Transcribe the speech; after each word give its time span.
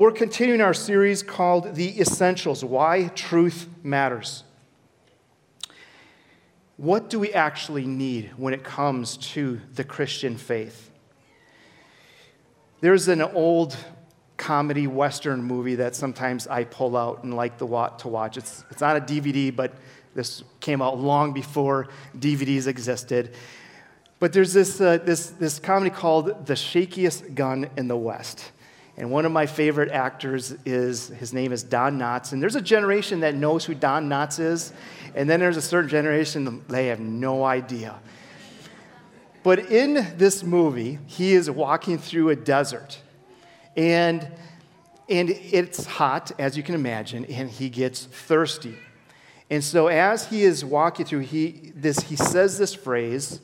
We're 0.00 0.12
continuing 0.12 0.62
our 0.62 0.72
series 0.72 1.22
called 1.22 1.74
The 1.74 2.00
Essentials 2.00 2.64
Why 2.64 3.08
Truth 3.08 3.68
Matters. 3.82 4.44
What 6.78 7.10
do 7.10 7.18
we 7.18 7.34
actually 7.34 7.84
need 7.84 8.30
when 8.38 8.54
it 8.54 8.64
comes 8.64 9.18
to 9.34 9.60
the 9.74 9.84
Christian 9.84 10.38
faith? 10.38 10.90
There's 12.80 13.08
an 13.08 13.20
old 13.20 13.76
comedy 14.38 14.86
Western 14.86 15.42
movie 15.42 15.74
that 15.74 15.94
sometimes 15.94 16.46
I 16.46 16.64
pull 16.64 16.96
out 16.96 17.22
and 17.22 17.34
like 17.34 17.58
to 17.58 17.66
watch. 17.66 18.38
It's, 18.38 18.64
it's 18.70 18.80
on 18.80 18.96
a 18.96 19.02
DVD, 19.02 19.54
but 19.54 19.74
this 20.14 20.42
came 20.60 20.80
out 20.80 20.98
long 20.98 21.34
before 21.34 21.88
DVDs 22.16 22.66
existed. 22.66 23.34
But 24.18 24.32
there's 24.32 24.54
this, 24.54 24.80
uh, 24.80 24.96
this, 24.96 25.26
this 25.26 25.58
comedy 25.58 25.90
called 25.90 26.46
The 26.46 26.54
Shakiest 26.54 27.34
Gun 27.34 27.68
in 27.76 27.86
the 27.86 27.98
West. 27.98 28.52
And 29.00 29.10
one 29.10 29.24
of 29.24 29.32
my 29.32 29.46
favorite 29.46 29.90
actors 29.90 30.54
is, 30.66 31.08
his 31.08 31.32
name 31.32 31.52
is 31.52 31.62
Don 31.62 31.98
Knotts. 31.98 32.32
And 32.32 32.42
there's 32.42 32.54
a 32.54 32.60
generation 32.60 33.20
that 33.20 33.34
knows 33.34 33.64
who 33.64 33.74
Don 33.74 34.10
Knotts 34.10 34.38
is. 34.38 34.74
And 35.14 35.28
then 35.28 35.40
there's 35.40 35.56
a 35.56 35.62
certain 35.62 35.88
generation, 35.88 36.62
they 36.68 36.88
have 36.88 37.00
no 37.00 37.42
idea. 37.42 37.98
But 39.42 39.70
in 39.70 40.06
this 40.18 40.42
movie, 40.42 40.98
he 41.06 41.32
is 41.32 41.50
walking 41.50 41.96
through 41.96 42.28
a 42.28 42.36
desert. 42.36 43.00
And, 43.74 44.30
and 45.08 45.30
it's 45.30 45.86
hot, 45.86 46.32
as 46.38 46.58
you 46.58 46.62
can 46.62 46.74
imagine, 46.74 47.24
and 47.24 47.48
he 47.48 47.70
gets 47.70 48.04
thirsty. 48.04 48.76
And 49.48 49.64
so 49.64 49.86
as 49.86 50.26
he 50.26 50.42
is 50.42 50.62
walking 50.62 51.06
through, 51.06 51.20
he, 51.20 51.72
this, 51.74 52.00
he 52.00 52.16
says 52.16 52.58
this 52.58 52.74
phrase, 52.74 53.40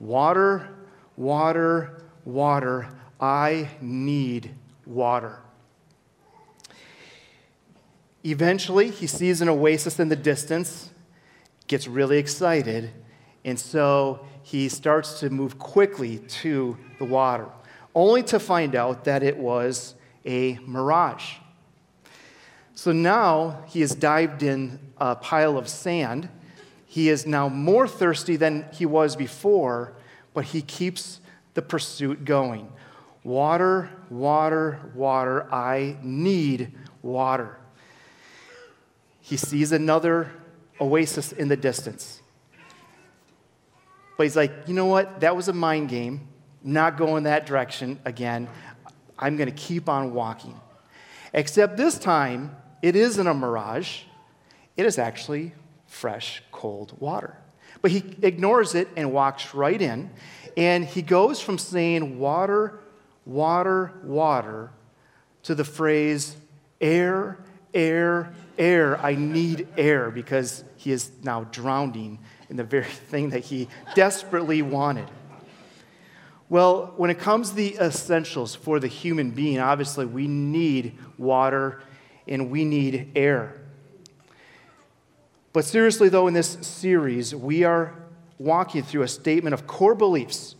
water, 0.00 0.70
water, 1.18 2.02
water, 2.24 2.88
I 3.20 3.68
need 3.82 4.54
water. 4.86 5.40
Eventually, 8.24 8.90
he 8.90 9.06
sees 9.06 9.40
an 9.40 9.48
oasis 9.48 10.00
in 10.00 10.08
the 10.08 10.16
distance, 10.16 10.90
gets 11.66 11.86
really 11.86 12.18
excited, 12.18 12.90
and 13.44 13.58
so 13.58 14.24
he 14.42 14.68
starts 14.68 15.20
to 15.20 15.30
move 15.30 15.58
quickly 15.58 16.18
to 16.18 16.76
the 16.98 17.04
water, 17.04 17.46
only 17.94 18.22
to 18.24 18.38
find 18.38 18.74
out 18.74 19.04
that 19.04 19.22
it 19.22 19.36
was 19.36 19.94
a 20.24 20.58
mirage. 20.66 21.36
So 22.74 22.92
now 22.92 23.62
he 23.68 23.80
has 23.80 23.94
dived 23.94 24.42
in 24.42 24.78
a 24.98 25.16
pile 25.16 25.56
of 25.56 25.68
sand. 25.68 26.28
He 26.84 27.08
is 27.08 27.26
now 27.26 27.48
more 27.48 27.88
thirsty 27.88 28.36
than 28.36 28.66
he 28.72 28.86
was 28.86 29.16
before, 29.16 29.94
but 30.34 30.46
he 30.46 30.62
keeps 30.62 31.20
the 31.54 31.62
pursuit 31.62 32.24
going. 32.24 32.70
Water, 33.26 33.90
water, 34.08 34.78
water. 34.94 35.52
I 35.52 35.96
need 36.00 36.70
water. 37.02 37.58
He 39.20 39.36
sees 39.36 39.72
another 39.72 40.30
oasis 40.80 41.32
in 41.32 41.48
the 41.48 41.56
distance. 41.56 42.22
But 44.16 44.22
he's 44.22 44.36
like, 44.36 44.52
you 44.68 44.74
know 44.74 44.86
what? 44.86 45.18
That 45.22 45.34
was 45.34 45.48
a 45.48 45.52
mind 45.52 45.88
game. 45.88 46.28
not 46.62 46.96
going 46.96 47.24
that 47.24 47.46
direction 47.46 47.98
again. 48.04 48.48
I'm 49.18 49.36
going 49.36 49.50
to 49.50 49.56
keep 49.56 49.88
on 49.88 50.14
walking. 50.14 50.54
Except 51.32 51.76
this 51.76 51.98
time, 51.98 52.54
it 52.80 52.94
isn't 52.94 53.26
a 53.26 53.34
mirage, 53.34 54.02
it 54.76 54.86
is 54.86 54.98
actually 54.98 55.52
fresh, 55.88 56.44
cold 56.52 56.94
water. 57.00 57.36
But 57.82 57.90
he 57.90 58.04
ignores 58.22 58.76
it 58.76 58.86
and 58.96 59.12
walks 59.12 59.52
right 59.52 59.82
in. 59.82 60.10
And 60.56 60.84
he 60.84 61.02
goes 61.02 61.40
from 61.40 61.58
saying, 61.58 62.20
Water, 62.20 62.82
water, 63.26 63.92
water 64.04 64.70
to 65.42 65.54
the 65.54 65.64
phrase 65.64 66.36
air, 66.80 67.38
air, 67.74 68.32
air. 68.56 68.98
I 68.98 69.14
need 69.14 69.68
air 69.76 70.10
because 70.10 70.64
he 70.76 70.92
is 70.92 71.10
now 71.22 71.44
drowning 71.44 72.20
in 72.48 72.56
the 72.56 72.64
very 72.64 72.84
thing 73.10 73.30
that 73.30 73.44
he 73.44 73.68
desperately 73.94 74.62
wanted. 74.62 75.10
Well, 76.48 76.94
when 76.96 77.10
it 77.10 77.18
comes 77.18 77.50
to 77.50 77.56
the 77.56 77.76
essentials 77.80 78.54
for 78.54 78.78
the 78.78 78.86
human 78.86 79.32
being, 79.32 79.58
obviously 79.58 80.06
we 80.06 80.28
need 80.28 80.96
water 81.18 81.82
and 82.28 82.50
we 82.50 82.64
need 82.64 83.10
air. 83.16 83.60
But 85.52 85.64
seriously, 85.64 86.08
though, 86.08 86.26
in 86.26 86.34
this 86.34 86.58
series, 86.60 87.34
we 87.34 87.64
are 87.64 87.94
walking 88.38 88.82
through 88.82 89.02
a 89.02 89.08
statement 89.08 89.54
of 89.54 89.66
core 89.66 89.94
beliefs 89.94 90.55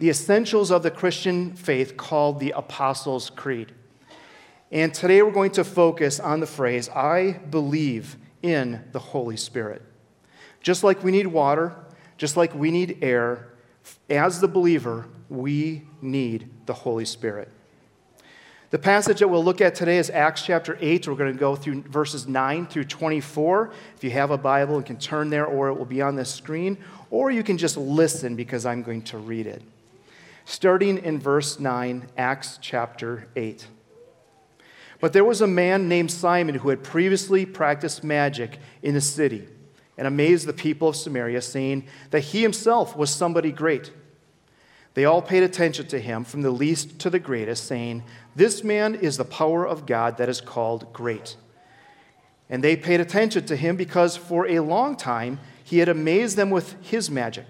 the 0.00 0.08
essentials 0.08 0.70
of 0.70 0.82
the 0.82 0.90
Christian 0.90 1.52
faith 1.52 1.98
called 1.98 2.40
the 2.40 2.52
Apostles' 2.52 3.28
Creed. 3.28 3.70
And 4.72 4.94
today 4.94 5.20
we're 5.20 5.30
going 5.30 5.50
to 5.52 5.62
focus 5.62 6.18
on 6.18 6.40
the 6.40 6.46
phrase, 6.46 6.88
I 6.88 7.32
believe 7.50 8.16
in 8.42 8.82
the 8.92 8.98
Holy 8.98 9.36
Spirit. 9.36 9.82
Just 10.62 10.82
like 10.82 11.04
we 11.04 11.10
need 11.10 11.26
water, 11.26 11.76
just 12.16 12.38
like 12.38 12.54
we 12.54 12.70
need 12.70 12.96
air, 13.02 13.50
as 14.08 14.40
the 14.40 14.48
believer, 14.48 15.06
we 15.28 15.82
need 16.00 16.48
the 16.64 16.72
Holy 16.72 17.04
Spirit. 17.04 17.50
The 18.70 18.78
passage 18.78 19.18
that 19.18 19.28
we'll 19.28 19.44
look 19.44 19.60
at 19.60 19.74
today 19.74 19.98
is 19.98 20.08
Acts 20.08 20.42
chapter 20.42 20.78
8. 20.80 21.08
We're 21.08 21.14
going 21.14 21.34
to 21.34 21.38
go 21.38 21.56
through 21.56 21.82
verses 21.82 22.26
9 22.26 22.68
through 22.68 22.84
24. 22.84 23.70
If 23.96 24.04
you 24.04 24.12
have 24.12 24.30
a 24.30 24.38
Bible, 24.38 24.76
you 24.76 24.82
can 24.82 24.96
turn 24.96 25.28
there, 25.28 25.44
or 25.44 25.68
it 25.68 25.74
will 25.74 25.84
be 25.84 26.00
on 26.00 26.16
the 26.16 26.24
screen, 26.24 26.78
or 27.10 27.30
you 27.30 27.42
can 27.42 27.58
just 27.58 27.76
listen 27.76 28.34
because 28.34 28.64
I'm 28.64 28.82
going 28.82 29.02
to 29.02 29.18
read 29.18 29.46
it 29.46 29.62
starting 30.50 30.98
in 30.98 31.16
verse 31.16 31.60
9, 31.60 32.08
Acts 32.16 32.58
chapter 32.60 33.28
8. 33.36 33.68
But 34.98 35.12
there 35.12 35.24
was 35.24 35.40
a 35.40 35.46
man 35.46 35.88
named 35.88 36.10
Simon 36.10 36.56
who 36.56 36.70
had 36.70 36.82
previously 36.82 37.46
practiced 37.46 38.02
magic 38.02 38.58
in 38.82 38.94
the 38.94 39.00
city 39.00 39.46
and 39.96 40.08
amazed 40.08 40.46
the 40.46 40.52
people 40.52 40.88
of 40.88 40.96
Samaria, 40.96 41.40
saying 41.42 41.86
that 42.10 42.20
he 42.20 42.42
himself 42.42 42.96
was 42.96 43.10
somebody 43.10 43.52
great. 43.52 43.92
They 44.94 45.04
all 45.04 45.22
paid 45.22 45.44
attention 45.44 45.86
to 45.86 46.00
him, 46.00 46.24
from 46.24 46.42
the 46.42 46.50
least 46.50 46.98
to 46.98 47.10
the 47.10 47.20
greatest, 47.20 47.68
saying, 47.68 48.02
This 48.34 48.64
man 48.64 48.96
is 48.96 49.18
the 49.18 49.24
power 49.24 49.64
of 49.64 49.86
God 49.86 50.16
that 50.16 50.28
is 50.28 50.40
called 50.40 50.92
great. 50.92 51.36
And 52.48 52.64
they 52.64 52.74
paid 52.74 52.98
attention 52.98 53.46
to 53.46 53.54
him 53.54 53.76
because 53.76 54.16
for 54.16 54.48
a 54.48 54.58
long 54.58 54.96
time 54.96 55.38
he 55.62 55.78
had 55.78 55.88
amazed 55.88 56.36
them 56.36 56.50
with 56.50 56.74
his 56.82 57.08
magic. 57.08 57.46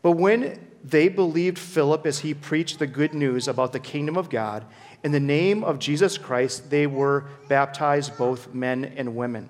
But 0.00 0.12
when 0.12 0.58
they 0.84 1.08
believed 1.08 1.58
Philip 1.58 2.04
as 2.04 2.18
he 2.18 2.34
preached 2.34 2.78
the 2.78 2.86
good 2.86 3.14
news 3.14 3.48
about 3.48 3.72
the 3.72 3.80
kingdom 3.80 4.18
of 4.18 4.28
God. 4.28 4.66
In 5.02 5.12
the 5.12 5.20
name 5.20 5.64
of 5.64 5.78
Jesus 5.78 6.18
Christ, 6.18 6.68
they 6.68 6.86
were 6.86 7.24
baptized, 7.48 8.18
both 8.18 8.52
men 8.52 8.84
and 8.84 9.16
women. 9.16 9.48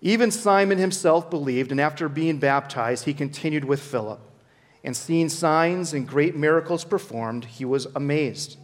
Even 0.00 0.30
Simon 0.30 0.78
himself 0.78 1.28
believed, 1.28 1.70
and 1.70 1.80
after 1.80 2.08
being 2.08 2.38
baptized, 2.38 3.04
he 3.04 3.12
continued 3.12 3.64
with 3.66 3.80
Philip. 3.80 4.20
And 4.82 4.96
seeing 4.96 5.28
signs 5.28 5.92
and 5.92 6.08
great 6.08 6.34
miracles 6.34 6.84
performed, 6.84 7.44
he 7.44 7.66
was 7.66 7.86
amazed. 7.94 8.56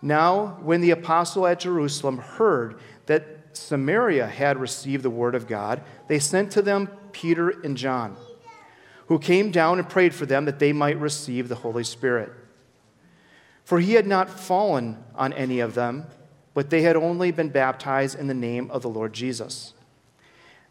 Now, 0.00 0.58
when 0.62 0.80
the 0.80 0.90
apostle 0.90 1.46
at 1.46 1.60
Jerusalem 1.60 2.18
heard 2.18 2.78
that 3.06 3.26
Samaria 3.52 4.26
had 4.26 4.58
received 4.58 5.02
the 5.02 5.10
word 5.10 5.34
of 5.34 5.46
God, 5.46 5.82
they 6.08 6.18
sent 6.18 6.52
to 6.52 6.62
them 6.62 6.88
Peter 7.12 7.50
and 7.50 7.76
John 7.76 8.16
who 9.08 9.18
came 9.18 9.50
down 9.50 9.78
and 9.78 9.88
prayed 9.88 10.14
for 10.14 10.26
them 10.26 10.44
that 10.44 10.58
they 10.58 10.72
might 10.72 10.98
receive 10.98 11.48
the 11.48 11.56
Holy 11.56 11.84
Spirit. 11.84 12.30
For 13.64 13.80
he 13.80 13.94
had 13.94 14.06
not 14.06 14.30
fallen 14.30 15.02
on 15.14 15.32
any 15.32 15.60
of 15.60 15.74
them, 15.74 16.06
but 16.54 16.70
they 16.70 16.82
had 16.82 16.96
only 16.96 17.30
been 17.30 17.48
baptized 17.48 18.18
in 18.18 18.26
the 18.26 18.34
name 18.34 18.70
of 18.70 18.82
the 18.82 18.88
Lord 18.88 19.12
Jesus. 19.12 19.72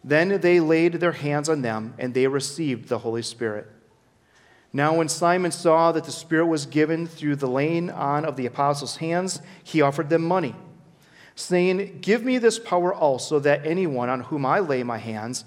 Then 0.03 0.39
they 0.39 0.59
laid 0.59 0.93
their 0.93 1.13
hands 1.13 1.49
on 1.49 1.63
them, 1.63 1.95
and 1.97 2.13
they 2.13 2.27
received 2.27 2.89
the 2.89 2.99
Holy 2.99 3.23
Spirit. 3.23 3.67
Now, 4.71 4.95
when 4.95 5.09
Simon 5.09 5.51
saw 5.51 5.91
that 5.91 6.03
the 6.03 6.11
Spirit 6.11 6.45
was 6.45 6.67
given 6.67 7.07
through 7.07 7.37
the 7.37 7.47
laying 7.47 7.89
on 7.89 8.23
of 8.23 8.35
the 8.35 8.45
apostles' 8.45 8.97
hands, 8.97 9.41
he 9.63 9.81
offered 9.81 10.09
them 10.09 10.23
money, 10.23 10.55
saying, 11.35 11.99
Give 12.01 12.23
me 12.23 12.37
this 12.37 12.59
power 12.59 12.93
also, 12.93 13.39
that 13.39 13.65
anyone 13.65 14.09
on 14.09 14.21
whom 14.21 14.45
I 14.45 14.59
lay 14.59 14.83
my 14.83 14.99
hands 14.99 15.43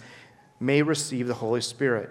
may 0.58 0.82
receive 0.82 1.28
the 1.28 1.34
Holy 1.34 1.60
Spirit. 1.60 2.10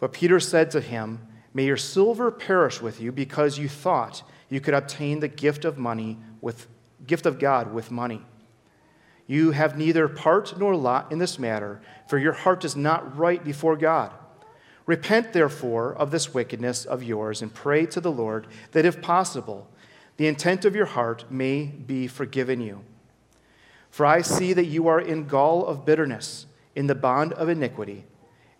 But 0.00 0.14
Peter 0.14 0.40
said 0.40 0.70
to 0.72 0.80
him, 0.80 1.26
May 1.52 1.66
your 1.66 1.76
silver 1.76 2.30
perish 2.30 2.80
with 2.80 3.00
you 3.00 3.12
because 3.12 3.58
you 3.58 3.68
thought 3.68 4.22
you 4.48 4.60
could 4.60 4.74
obtain 4.74 5.20
the 5.20 5.28
gift 5.28 5.64
of 5.64 5.78
money 5.78 6.18
with 6.40 6.66
gift 7.06 7.26
of 7.26 7.38
God 7.38 7.72
with 7.72 7.90
money. 7.90 8.22
You 9.26 9.52
have 9.52 9.78
neither 9.78 10.08
part 10.08 10.58
nor 10.58 10.74
lot 10.74 11.12
in 11.12 11.18
this 11.18 11.38
matter, 11.38 11.80
for 12.08 12.18
your 12.18 12.32
heart 12.32 12.64
is 12.64 12.74
not 12.74 13.16
right 13.16 13.42
before 13.44 13.76
God. 13.76 14.12
Repent, 14.86 15.32
therefore, 15.32 15.94
of 15.94 16.10
this 16.10 16.34
wickedness 16.34 16.84
of 16.84 17.02
yours 17.02 17.42
and 17.42 17.54
pray 17.54 17.86
to 17.86 18.00
the 18.00 18.10
Lord 18.10 18.48
that, 18.72 18.84
if 18.84 19.00
possible, 19.00 19.68
the 20.16 20.26
intent 20.26 20.64
of 20.64 20.74
your 20.74 20.86
heart 20.86 21.30
may 21.30 21.66
be 21.66 22.08
forgiven 22.08 22.60
you. 22.60 22.80
For 23.90 24.04
I 24.04 24.22
see 24.22 24.52
that 24.52 24.66
you 24.66 24.88
are 24.88 25.00
in 25.00 25.26
gall 25.26 25.66
of 25.66 25.84
bitterness, 25.84 26.46
in 26.74 26.86
the 26.86 26.94
bond 26.94 27.32
of 27.34 27.48
iniquity. 27.48 28.04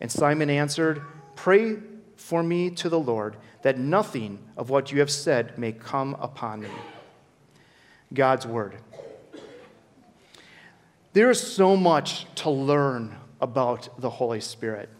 And 0.01 0.11
Simon 0.11 0.51
answered, 0.51 1.03
Pray 1.41 1.79
for 2.17 2.43
me 2.43 2.69
to 2.69 2.91
the 2.91 3.01
Lord, 3.01 3.35
that 3.63 3.79
nothing 3.79 4.41
of 4.59 4.69
what 4.69 4.93
you 4.93 5.01
have 5.01 5.11
said 5.11 5.57
may 5.57 5.73
come 5.73 6.15
upon 6.21 6.61
me. 6.61 6.69
God's 8.13 8.47
Word. 8.47 8.77
There 11.15 11.31
is 11.31 11.41
so 11.41 11.79
much 11.79 12.27
to 12.35 12.51
learn 12.51 13.17
about 13.41 13.89
the 13.99 14.11
Holy 14.11 14.43
Spirit. 14.43 14.91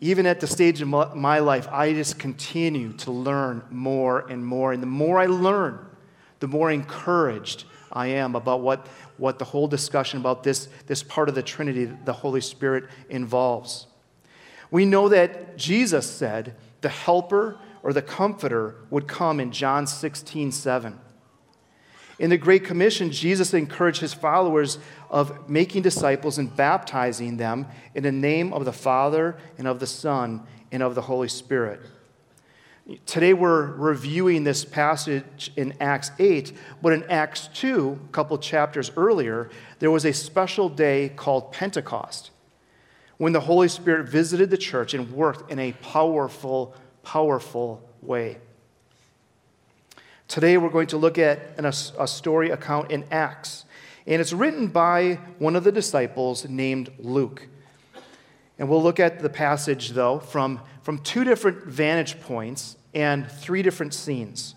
Even 0.00 0.24
at 0.24 0.40
the 0.40 0.46
stage 0.46 0.80
of 0.80 0.88
my 0.88 1.38
life, 1.38 1.68
I 1.70 1.92
just 1.92 2.18
continue 2.18 2.94
to 2.94 3.10
learn 3.10 3.62
more 3.70 4.20
and 4.20 4.42
more. 4.42 4.72
And 4.72 4.82
the 4.82 4.86
more 4.86 5.18
I 5.18 5.26
learn, 5.26 5.84
the 6.40 6.48
more 6.48 6.70
encouraged 6.70 7.64
I 7.92 8.06
am 8.06 8.34
about 8.34 8.62
what, 8.62 8.86
what 9.18 9.38
the 9.38 9.44
whole 9.44 9.68
discussion 9.68 10.18
about 10.18 10.44
this, 10.44 10.70
this 10.86 11.02
part 11.02 11.28
of 11.28 11.34
the 11.34 11.42
Trinity, 11.42 11.84
the 12.06 12.14
Holy 12.14 12.40
Spirit, 12.40 12.84
involves. 13.10 13.88
We 14.70 14.84
know 14.84 15.08
that 15.08 15.56
Jesus 15.56 16.08
said 16.08 16.54
the 16.80 16.88
helper 16.88 17.58
or 17.82 17.92
the 17.92 18.02
comforter 18.02 18.76
would 18.90 19.06
come 19.06 19.40
in 19.40 19.52
John 19.52 19.86
16, 19.86 20.52
7. 20.52 20.98
In 22.18 22.30
the 22.30 22.38
Great 22.38 22.64
Commission, 22.64 23.10
Jesus 23.10 23.52
encouraged 23.52 24.00
his 24.00 24.14
followers 24.14 24.78
of 25.10 25.48
making 25.48 25.82
disciples 25.82 26.38
and 26.38 26.54
baptizing 26.54 27.36
them 27.36 27.66
in 27.94 28.02
the 28.02 28.12
name 28.12 28.52
of 28.52 28.64
the 28.64 28.72
Father 28.72 29.36
and 29.58 29.68
of 29.68 29.80
the 29.80 29.86
Son 29.86 30.42
and 30.72 30.82
of 30.82 30.94
the 30.94 31.02
Holy 31.02 31.28
Spirit. 31.28 31.80
Today 33.04 33.34
we're 33.34 33.66
reviewing 33.72 34.44
this 34.44 34.64
passage 34.64 35.52
in 35.56 35.74
Acts 35.80 36.12
8, 36.18 36.52
but 36.80 36.92
in 36.92 37.02
Acts 37.10 37.48
2, 37.54 38.00
a 38.08 38.12
couple 38.12 38.38
chapters 38.38 38.90
earlier, 38.96 39.50
there 39.80 39.90
was 39.90 40.04
a 40.04 40.12
special 40.12 40.68
day 40.68 41.10
called 41.16 41.52
Pentecost 41.52 42.30
when 43.18 43.32
the 43.32 43.40
Holy 43.40 43.68
Spirit 43.68 44.08
visited 44.08 44.50
the 44.50 44.58
church 44.58 44.94
and 44.94 45.10
worked 45.12 45.50
in 45.50 45.58
a 45.58 45.72
powerful, 45.72 46.74
powerful 47.02 47.88
way. 48.02 48.38
Today, 50.28 50.58
we're 50.58 50.70
going 50.70 50.88
to 50.88 50.96
look 50.96 51.18
at 51.18 51.56
an, 51.56 51.64
a, 51.64 51.72
story 51.72 52.50
account 52.50 52.90
in 52.90 53.04
Acts, 53.10 53.64
and 54.06 54.20
it's 54.20 54.32
written 54.32 54.66
by 54.66 55.20
one 55.38 55.54
of 55.54 55.64
the 55.64 55.72
disciples 55.72 56.48
named 56.48 56.90
Luke. 56.98 57.46
And 58.58 58.68
we'll 58.68 58.82
look 58.82 58.98
at 58.98 59.20
the 59.20 59.28
passage, 59.28 59.90
though, 59.90 60.18
from, 60.18 60.60
from 60.82 60.98
two 60.98 61.24
different 61.24 61.64
vantage 61.64 62.20
points 62.20 62.76
and 62.92 63.30
three 63.30 63.62
different 63.62 63.94
scenes. 63.94 64.54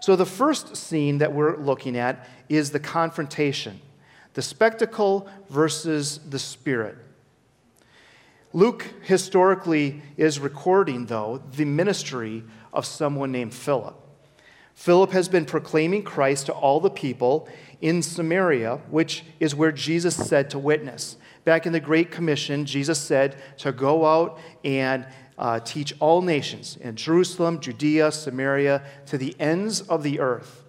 So, 0.00 0.16
the 0.16 0.26
first 0.26 0.76
scene 0.76 1.18
that 1.18 1.34
we're 1.34 1.56
looking 1.58 1.96
at 1.96 2.26
is 2.48 2.70
the 2.70 2.80
confrontation 2.80 3.80
the 4.34 4.42
spectacle 4.42 5.28
versus 5.48 6.18
the 6.30 6.38
spirit. 6.38 6.96
Luke 8.52 8.84
historically 9.02 10.02
is 10.16 10.40
recording, 10.40 11.06
though, 11.06 11.40
the 11.52 11.64
ministry 11.64 12.42
of 12.72 12.84
someone 12.84 13.30
named 13.30 13.54
Philip. 13.54 13.96
Philip 14.74 15.12
has 15.12 15.28
been 15.28 15.44
proclaiming 15.44 16.02
Christ 16.02 16.46
to 16.46 16.52
all 16.52 16.80
the 16.80 16.90
people 16.90 17.48
in 17.80 18.02
Samaria, 18.02 18.80
which 18.90 19.24
is 19.38 19.54
where 19.54 19.70
Jesus 19.70 20.16
said 20.16 20.50
to 20.50 20.58
witness. 20.58 21.16
Back 21.44 21.64
in 21.64 21.72
the 21.72 21.80
Great 21.80 22.10
Commission, 22.10 22.66
Jesus 22.66 22.98
said 22.98 23.36
to 23.58 23.72
go 23.72 24.04
out 24.06 24.38
and 24.64 25.06
uh, 25.38 25.60
teach 25.60 25.94
all 26.00 26.20
nations 26.20 26.76
in 26.80 26.96
Jerusalem, 26.96 27.60
Judea, 27.60 28.10
Samaria, 28.10 28.82
to 29.06 29.16
the 29.16 29.36
ends 29.38 29.80
of 29.82 30.02
the 30.02 30.18
earth. 30.18 30.64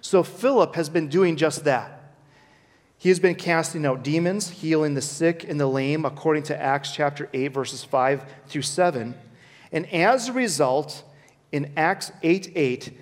So 0.00 0.22
Philip 0.22 0.74
has 0.74 0.88
been 0.88 1.08
doing 1.08 1.36
just 1.36 1.64
that. 1.64 1.97
He 2.98 3.08
has 3.10 3.20
been 3.20 3.36
casting 3.36 3.86
out 3.86 4.02
demons, 4.02 4.50
healing 4.50 4.94
the 4.94 5.02
sick 5.02 5.48
and 5.48 5.58
the 5.58 5.68
lame, 5.68 6.04
according 6.04 6.42
to 6.44 6.60
Acts 6.60 6.90
chapter 6.92 7.28
8, 7.32 7.48
verses 7.48 7.84
5 7.84 8.24
through 8.48 8.62
7. 8.62 9.14
And 9.70 9.92
as 9.92 10.28
a 10.28 10.32
result, 10.32 11.04
in 11.52 11.72
Acts 11.76 12.10
8 12.24 12.52
8, 12.56 12.98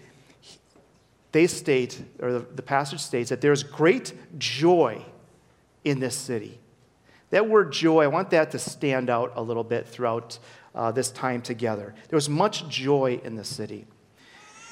they 1.32 1.46
state, 1.46 2.02
or 2.20 2.32
the, 2.32 2.38
the 2.40 2.62
passage 2.62 3.00
states, 3.00 3.30
that 3.30 3.40
there's 3.40 3.62
great 3.62 4.12
joy 4.38 5.02
in 5.84 5.98
this 5.98 6.14
city. 6.14 6.58
That 7.30 7.48
word 7.48 7.72
joy, 7.72 8.04
I 8.04 8.06
want 8.06 8.30
that 8.30 8.50
to 8.52 8.58
stand 8.58 9.08
out 9.10 9.32
a 9.34 9.42
little 9.42 9.64
bit 9.64 9.86
throughout 9.86 10.38
uh, 10.74 10.92
this 10.92 11.10
time 11.10 11.40
together. 11.40 11.94
There 12.08 12.16
was 12.16 12.28
much 12.28 12.68
joy 12.68 13.20
in 13.24 13.34
the 13.34 13.44
city. 13.44 13.86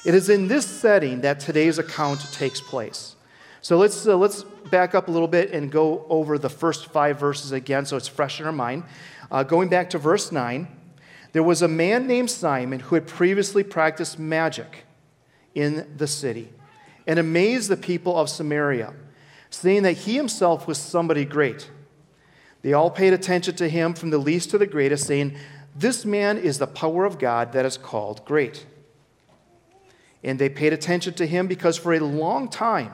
It 0.05 0.13
is 0.13 0.29
in 0.29 0.47
this 0.47 0.67
setting 0.67 1.21
that 1.21 1.39
today's 1.39 1.79
account 1.79 2.31
takes 2.31 2.61
place. 2.61 3.15
So 3.61 3.77
let's, 3.77 4.07
uh, 4.07 4.15
let's 4.15 4.45
back 4.69 4.95
up 4.95 5.07
a 5.07 5.11
little 5.11 5.27
bit 5.27 5.51
and 5.51 5.71
go 5.71 6.05
over 6.09 6.37
the 6.37 6.49
first 6.49 6.87
five 6.87 7.19
verses 7.19 7.51
again 7.51 7.85
so 7.85 7.97
it's 7.97 8.07
fresh 8.07 8.39
in 8.39 8.45
our 8.45 8.51
mind. 8.51 8.83
Uh, 9.31 9.43
going 9.43 9.69
back 9.69 9.89
to 9.91 9.97
verse 9.97 10.31
9. 10.31 10.67
There 11.35 11.43
was 11.43 11.61
a 11.61 11.67
man 11.67 12.07
named 12.07 12.31
Simon 12.31 12.79
who 12.79 12.95
had 12.95 13.07
previously 13.07 13.61
practiced 13.61 14.17
magic 14.17 14.85
in 15.53 15.85
the 15.97 16.07
city 16.07 16.47
and 17.05 17.19
amazed 17.19 17.69
the 17.69 17.75
people 17.75 18.17
of 18.17 18.29
Samaria, 18.29 18.93
saying 19.49 19.83
that 19.83 19.97
he 19.97 20.15
himself 20.15 20.65
was 20.65 20.77
somebody 20.77 21.25
great. 21.25 21.69
They 22.61 22.71
all 22.71 22.89
paid 22.89 23.11
attention 23.11 23.53
to 23.57 23.67
him 23.67 23.93
from 23.93 24.11
the 24.11 24.17
least 24.17 24.49
to 24.51 24.57
the 24.57 24.65
greatest, 24.65 25.07
saying, 25.07 25.35
This 25.75 26.05
man 26.05 26.37
is 26.37 26.57
the 26.57 26.67
power 26.67 27.03
of 27.03 27.19
God 27.19 27.51
that 27.51 27.65
is 27.65 27.77
called 27.77 28.23
great. 28.23 28.65
And 30.23 30.39
they 30.39 30.47
paid 30.47 30.71
attention 30.71 31.15
to 31.15 31.27
him 31.27 31.47
because 31.47 31.77
for 31.77 31.93
a 31.93 31.99
long 31.99 32.47
time 32.47 32.93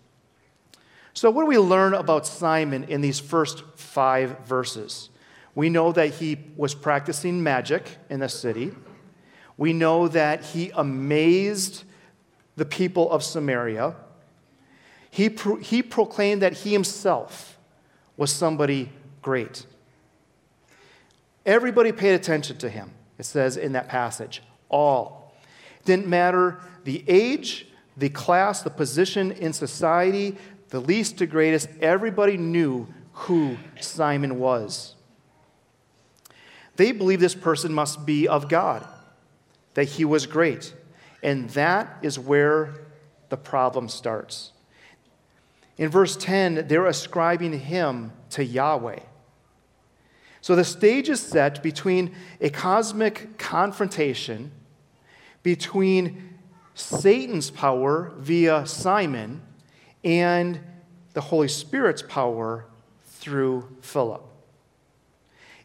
So, 1.13 1.29
what 1.29 1.43
do 1.43 1.47
we 1.47 1.57
learn 1.57 1.93
about 1.93 2.25
Simon 2.25 2.85
in 2.85 3.01
these 3.01 3.19
first 3.19 3.63
five 3.75 4.39
verses? 4.45 5.09
We 5.55 5.69
know 5.69 5.91
that 5.91 6.11
he 6.15 6.37
was 6.55 6.73
practicing 6.73 7.43
magic 7.43 7.83
in 8.09 8.21
the 8.21 8.29
city. 8.29 8.71
We 9.57 9.73
know 9.73 10.07
that 10.07 10.43
he 10.43 10.71
amazed 10.73 11.83
the 12.55 12.65
people 12.65 13.11
of 13.11 13.23
Samaria. 13.23 13.95
He, 15.09 15.29
pro- 15.29 15.57
he 15.57 15.83
proclaimed 15.83 16.41
that 16.41 16.53
he 16.53 16.71
himself 16.71 17.57
was 18.15 18.31
somebody 18.31 18.89
great. 19.21 19.65
Everybody 21.45 21.91
paid 21.91 22.13
attention 22.13 22.57
to 22.59 22.69
him, 22.69 22.91
it 23.17 23.25
says 23.25 23.57
in 23.57 23.73
that 23.73 23.89
passage. 23.89 24.41
All. 24.69 25.33
It 25.79 25.85
didn't 25.85 26.07
matter 26.07 26.59
the 26.85 27.03
age, 27.07 27.67
the 27.97 28.09
class, 28.09 28.61
the 28.61 28.69
position 28.69 29.31
in 29.31 29.51
society, 29.51 30.37
the 30.71 30.79
least 30.79 31.19
to 31.19 31.27
greatest, 31.27 31.69
everybody 31.79 32.37
knew 32.37 32.87
who 33.13 33.57
Simon 33.79 34.39
was. 34.39 34.95
They 36.77 36.91
believed 36.91 37.21
this 37.21 37.35
person 37.35 37.73
must 37.73 38.05
be 38.05 38.27
of 38.27 38.49
God, 38.49 38.87
that 39.75 39.83
he 39.83 40.05
was 40.05 40.25
great. 40.25 40.73
And 41.21 41.49
that 41.51 41.99
is 42.01 42.17
where 42.17 42.73
the 43.29 43.37
problem 43.37 43.87
starts. 43.87 44.53
In 45.77 45.89
verse 45.89 46.15
10, 46.15 46.67
they're 46.67 46.87
ascribing 46.87 47.59
him 47.59 48.11
to 48.31 48.43
Yahweh. 48.43 48.99
So 50.39 50.55
the 50.55 50.63
stage 50.63 51.09
is 51.09 51.19
set 51.21 51.61
between 51.61 52.15
a 52.39 52.49
cosmic 52.49 53.37
confrontation 53.37 54.51
between 55.43 56.37
Satan's 56.73 57.51
power 57.51 58.13
via 58.17 58.65
Simon 58.65 59.41
and 60.03 60.59
the 61.13 61.21
Holy 61.21 61.47
Spirit's 61.47 62.01
power 62.01 62.65
through 63.05 63.67
Philip. 63.81 64.23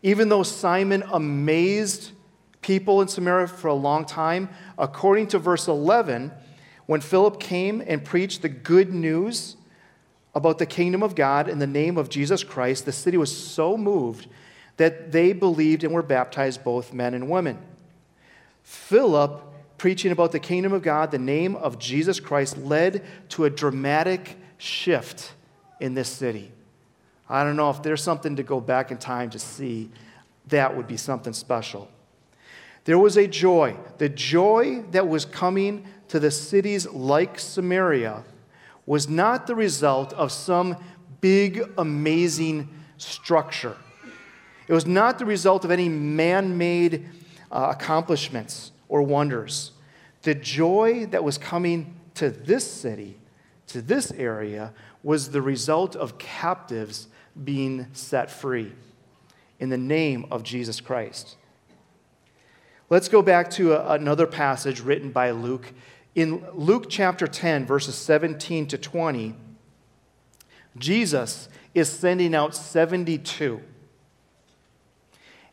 Even 0.03 0.29
though 0.29 0.43
Simon 0.43 1.03
amazed 1.13 2.13
people 2.61 3.01
in 3.01 3.09
Samaria 3.09 3.47
for 3.47 3.69
a 3.69 3.75
long 3.75 4.05
time, 4.05 4.49
according 4.79 5.29
to 5.29 5.39
verse 5.39 5.69
11, 5.69 6.33
when 6.87 7.01
Philip 7.01 7.41
came 7.41 7.83
and 7.87 8.05
preached 8.05 8.43
the 8.43 8.49
good 8.49 8.93
news 8.93 9.57
about 10.35 10.59
the 10.59 10.67
kingdom 10.67 11.03
of 11.03 11.15
God 11.15 11.49
in 11.49 11.59
the 11.59 11.67
name 11.67 11.97
of 11.97 12.11
Jesus 12.11 12.45
Christ, 12.45 12.85
the 12.85 12.93
city 12.93 13.17
was 13.17 13.35
so 13.35 13.77
moved 13.77 14.29
that 14.77 15.11
they 15.13 15.33
believed 15.33 15.83
and 15.83 15.95
were 15.95 16.03
baptized, 16.03 16.63
both 16.63 16.93
men 16.93 17.15
and 17.15 17.31
women. 17.31 17.59
Philip, 18.63 19.43
preaching 19.79 20.13
about 20.13 20.33
the 20.33 20.39
kingdom 20.39 20.73
of 20.73 20.83
God, 20.83 21.11
the 21.11 21.19
name 21.19 21.57
of 21.57 21.79
Jesus 21.79 22.21
Christ, 22.21 22.57
led 22.59 23.05
to 23.31 23.45
a 23.45 23.51
dramatic 23.51 24.37
shift 24.59 25.35
in 25.81 25.95
this 25.95 26.09
city. 26.09 26.53
I 27.29 27.45
don't 27.45 27.57
know 27.57 27.71
if 27.71 27.83
there's 27.83 28.03
something 28.03 28.37
to 28.37 28.43
go 28.43 28.61
back 28.61 28.91
in 28.91 28.99
time 28.99 29.31
to 29.31 29.39
see, 29.39 29.91
that 30.49 30.77
would 30.77 30.87
be 30.87 30.97
something 30.97 31.33
special. 31.33 31.89
There 32.85 32.99
was 32.99 33.17
a 33.17 33.27
joy. 33.27 33.77
The 33.99 34.09
joy 34.09 34.83
that 34.93 35.09
was 35.09 35.25
coming 35.25 35.87
to 36.09 36.21
the 36.21 36.31
cities 36.31 36.87
like 36.87 37.39
Samaria 37.39 38.23
was 38.87 39.09
not 39.09 39.49
the 39.49 39.57
result 39.57 40.13
of 40.13 40.31
some 40.31 40.77
big, 41.21 41.69
amazing 41.77 42.69
structure. 42.97 43.77
It 44.69 44.73
was 44.73 44.87
not 44.87 45.19
the 45.19 45.27
result 45.27 45.65
of 45.65 45.73
any 45.73 45.89
man 45.89 46.57
made 46.57 47.09
uh, 47.51 47.75
accomplishments 47.77 48.71
or 48.89 49.03
wonders. 49.03 49.73
The 50.23 50.35
joy 50.35 51.07
that 51.07 51.25
was 51.25 51.39
coming 51.39 51.95
to 52.15 52.31
this 52.31 52.71
city, 52.71 53.19
to 53.69 53.83
this 53.83 54.11
area, 54.13 54.73
was 55.03 55.31
the 55.31 55.43
result 55.43 55.95
of 55.95 56.19
captives 56.19 57.09
being 57.45 57.87
set 57.93 58.31
free 58.31 58.73
in 59.59 59.69
the 59.69 59.79
name 59.79 60.27
of 60.31 60.43
Jesus 60.43 60.81
Christ. 60.81 61.37
Let's 62.89 63.09
go 63.09 63.23
back 63.23 63.51
to 63.53 63.75
a, 63.75 63.95
another 63.95 64.27
passage 64.27 64.81
written 64.81 65.11
by 65.11 65.31
Luke. 65.31 65.73
In 66.15 66.45
Luke 66.55 66.87
chapter 66.89 67.27
10, 67.27 67.67
verses 67.67 67.95
17 67.95 68.69
to 68.69 68.79
20, 68.79 69.35
Jesus 70.79 71.49
is 71.75 71.91
sending 71.91 72.35
out 72.35 72.55
72. 72.55 73.61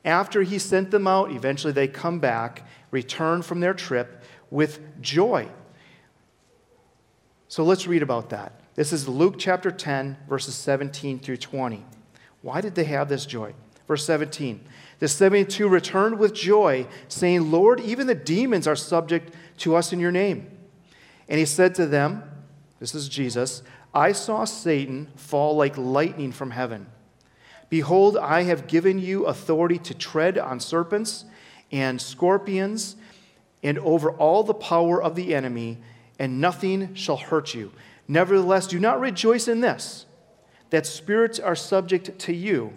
After 0.06 0.44
he 0.44 0.60
sent 0.60 0.92
them 0.92 1.08
out, 1.08 1.32
eventually 1.32 1.74
they 1.74 1.88
come 1.88 2.20
back, 2.20 2.68
return 2.92 3.42
from 3.42 3.60
their 3.60 3.74
trip 3.74 4.24
with 4.50 4.80
joy. 5.02 5.48
So 7.48 7.64
let's 7.64 7.88
read 7.88 8.04
about 8.04 8.30
that. 8.32 8.60
This 8.76 8.92
is 8.92 9.08
Luke 9.08 9.36
chapter 9.38 9.72
10, 9.72 10.18
verses 10.28 10.56
17 10.56 11.20
through 11.20 11.38
20. 11.38 11.86
Why 12.42 12.60
did 12.60 12.76
they 12.76 12.84
have 12.86 13.08
this 13.08 13.26
joy? 13.26 13.54
Verse 13.88 14.06
17 14.06 14.66
The 15.00 15.08
72 15.08 15.68
returned 15.68 16.20
with 16.20 16.34
joy, 16.34 16.88
saying, 17.08 17.52
Lord, 17.52 17.80
even 17.80 18.08
the 18.08 18.16
demons 18.16 18.68
are 18.68 18.76
subject 18.76 19.34
to 19.60 19.76
us 19.76 19.94
in 19.94 20.00
your 20.00 20.12
name. 20.12 20.50
And 21.30 21.40
he 21.40 21.46
said 21.46 21.76
to 21.76 21.86
them, 21.86 22.24
This 22.80 22.96
is 22.96 23.08
Jesus, 23.08 23.64
I 23.94 24.12
saw 24.12 24.46
Satan 24.46 25.12
fall 25.16 25.56
like 25.56 25.78
lightning 25.78 26.32
from 26.32 26.52
heaven. 26.52 26.88
Behold, 27.74 28.18
I 28.18 28.44
have 28.44 28.68
given 28.68 29.00
you 29.00 29.26
authority 29.26 29.80
to 29.80 29.96
tread 29.96 30.38
on 30.38 30.60
serpents 30.60 31.26
and 31.72 32.00
scorpions 32.00 32.96
and 33.64 33.80
over 33.80 34.12
all 34.12 34.44
the 34.44 34.54
power 34.54 35.02
of 35.02 35.16
the 35.16 35.34
enemy, 35.34 35.80
and 36.20 36.40
nothing 36.40 36.94
shall 36.94 37.18
hurt 37.18 37.56
you. 37.56 37.72
Nevertheless, 38.08 38.68
do 38.68 38.80
not 38.80 39.00
rejoice 39.00 39.48
in 39.48 39.62
this, 39.62 40.06
that 40.70 40.86
spirits 40.86 41.40
are 41.40 41.56
subject 41.56 42.20
to 42.20 42.32
you, 42.32 42.74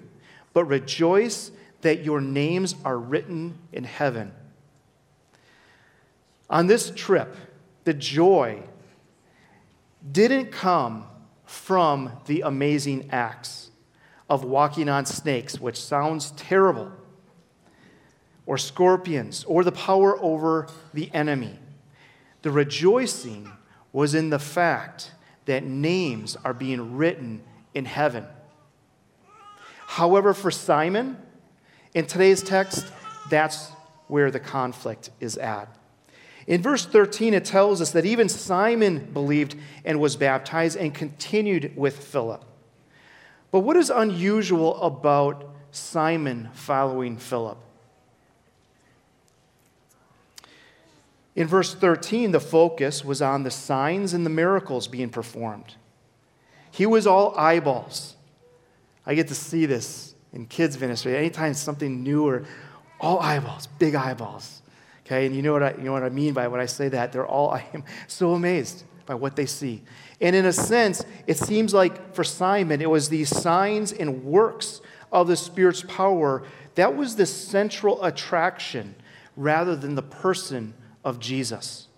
but 0.55 0.65
rejoice 0.65 1.51
that 1.83 2.03
your 2.03 2.23
names 2.23 2.75
are 2.83 2.97
written 2.97 3.59
in 3.75 3.85
heaven. 3.85 4.33
On 6.49 6.69
this 6.69 6.91
trip, 6.97 7.37
the 7.85 7.93
joy 7.93 8.63
didn't 10.11 10.53
come 10.53 11.05
from 11.45 12.13
the 12.25 12.41
amazing 12.41 13.11
acts 13.13 13.66
of 14.29 14.45
walking 14.45 14.89
on 14.89 15.07
snakes, 15.07 15.61
which 15.61 15.81
sounds 15.81 16.33
terrible, 16.33 16.93
or 18.45 18.59
scorpions, 18.59 19.45
or 19.45 19.65
the 19.65 19.73
power 19.73 20.21
over 20.23 20.69
the 20.93 21.13
enemy. 21.15 21.59
The 22.43 22.51
rejoicing 22.51 23.51
was 23.93 24.15
in 24.15 24.31
the 24.31 24.39
fact 24.39 25.13
that 25.47 25.65
names 25.65 26.37
are 26.45 26.55
being 26.55 26.97
written 26.97 27.43
in 27.75 27.85
heaven. 27.85 28.27
However, 29.87 30.35
for 30.35 30.51
Simon, 30.51 31.17
in 31.95 32.07
today's 32.07 32.43
text, 32.43 32.87
that's 33.31 33.71
where 34.09 34.31
the 34.31 34.41
conflict 34.41 35.11
is 35.21 35.37
at. 35.39 35.69
In 36.47 36.63
verse 36.63 36.85
13, 36.87 37.35
it 37.35 37.45
tells 37.45 37.81
us 37.81 37.91
that 37.93 38.05
even 38.05 38.29
Simon 38.29 39.11
believed 39.13 39.57
and 39.85 39.99
was 40.01 40.17
baptized 40.17 40.77
and 40.77 40.95
continued 40.95 41.73
with 41.77 41.97
Philip. 41.97 42.45
But 43.57 43.61
what 43.61 43.79
is 43.79 43.89
unusual 43.89 44.77
about 44.83 45.51
Simon 45.71 46.51
following 46.53 47.17
Philip? 47.17 47.57
In 51.35 51.47
verse 51.47 51.75
13, 51.75 52.33
the 52.33 52.39
focus 52.39 53.03
was 53.03 53.23
on 53.23 53.45
the 53.45 53.51
signs 53.51 54.13
and 54.13 54.27
the 54.27 54.31
miracles 54.31 54.89
being 54.89 55.09
performed. 55.09 55.77
He 56.71 56.85
was 56.85 57.07
all 57.07 57.35
eyeballs. 57.35 58.17
I 59.07 59.15
get 59.15 59.29
to 59.29 59.35
see 59.35 59.65
this 59.65 60.15
in 60.35 60.45
kids' 60.45 60.79
ministry. 60.79 61.17
Anytime 61.17 61.55
something 61.55 62.03
new 62.03 62.29
or 62.29 62.45
all 63.01 63.21
eyeballs, 63.21 63.69
big 63.79 63.95
eyeballs. 63.95 64.61
Okay, 65.07 65.25
and 65.25 65.35
you 65.35 65.41
know 65.41 65.55
what 65.55 65.63
I, 65.63 65.71
you 65.71 65.85
know 65.85 65.93
what 65.93 66.03
I 66.03 66.11
mean 66.11 66.35
by 66.35 66.47
when 66.49 66.61
I 66.61 66.67
say 66.67 66.91
that? 66.91 67.11
They're 67.11 67.27
all, 67.27 67.51
I 67.55 67.65
am 67.73 67.85
so 68.07 68.35
amazed 68.35 68.85
by 69.07 69.15
what 69.15 69.35
they 69.35 69.47
see. 69.47 69.83
And 70.21 70.35
in 70.35 70.47
a 70.47 70.53
sense, 70.53 71.05
it 71.27 71.37
seems 71.37 71.75
like 71.75 72.15
for 72.15 72.25
Simon, 72.25 72.81
it 72.81 72.91
was 72.91 73.09
these 73.09 73.29
signs 73.29 73.93
and 73.93 74.25
works 74.25 74.81
of 75.13 75.29
the 75.29 75.37
Spirit's 75.37 75.83
power 75.83 76.43
that 76.77 76.95
was 76.95 77.17
the 77.17 77.27
central 77.27 78.03
attraction 78.05 78.95
rather 79.37 79.75
than 79.75 79.95
the 79.95 80.03
person 80.03 80.75
of 81.05 81.19
Jesus. 81.19 81.89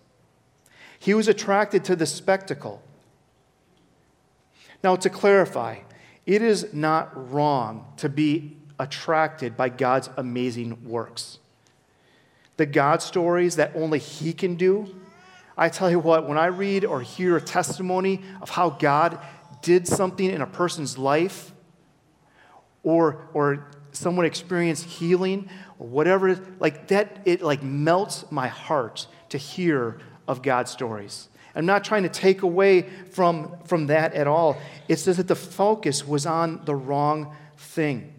He 0.99 1.15
was 1.15 1.29
attracted 1.29 1.85
to 1.85 1.97
the 1.97 2.07
spectacle. 2.07 2.83
Now, 4.83 4.97
to 4.97 5.11
clarify, 5.11 5.79
it 6.27 6.43
is 6.43 6.73
not 6.73 7.33
wrong 7.33 7.93
to 7.99 8.09
be 8.09 8.57
attracted 8.79 9.57
by 9.57 9.69
God's 9.69 10.11
amazing 10.17 10.89
works. 10.89 11.39
The 12.57 12.67
God 12.67 13.03
stories 13.03 13.57
that 13.57 13.73
only 13.75 13.99
He 13.99 14.33
can 14.33 14.55
do. 14.55 14.95
I 15.59 15.69
tell 15.69 15.91
you 15.91 15.99
what, 15.99 16.29
when 16.29 16.39
I 16.39 16.47
read 16.47 16.85
or 16.85 17.03
hear 17.03 17.37
a 17.37 17.41
testimony 17.41 18.23
of 18.41 18.49
how 18.49 18.71
God 18.71 19.19
did 19.61 19.89
something 19.89 20.31
in 20.31 20.41
a 20.41 20.47
person's 20.47 20.97
life, 20.97 21.53
or, 22.85 23.29
or 23.35 23.67
someone 23.91 24.25
experienced 24.25 24.85
healing, 24.85 25.51
or 25.81 25.89
whatever, 25.89 26.41
like 26.61 26.87
that, 26.89 27.19
it 27.25 27.43
like 27.43 27.61
melts 27.61 28.25
my 28.31 28.47
heart 28.47 29.09
to 29.31 29.37
hear 29.37 29.99
of 30.29 30.43
God's 30.43 30.71
stories. 30.71 31.29
I'm 31.57 31.67
not 31.67 31.83
trying 31.83 32.05
to 32.05 32.09
take 32.09 32.43
away 32.43 32.83
from, 33.11 33.57
from 33.65 33.89
that 33.89 34.15
at 34.15 34.29
all. 34.29 34.57
It's 34.87 35.07
just 35.07 35.17
that 35.17 35.27
the 35.27 35.35
focus 35.35 36.07
was 36.07 36.25
on 36.25 36.65
the 36.67 36.75
wrong 36.77 37.35
thing. 37.57 38.15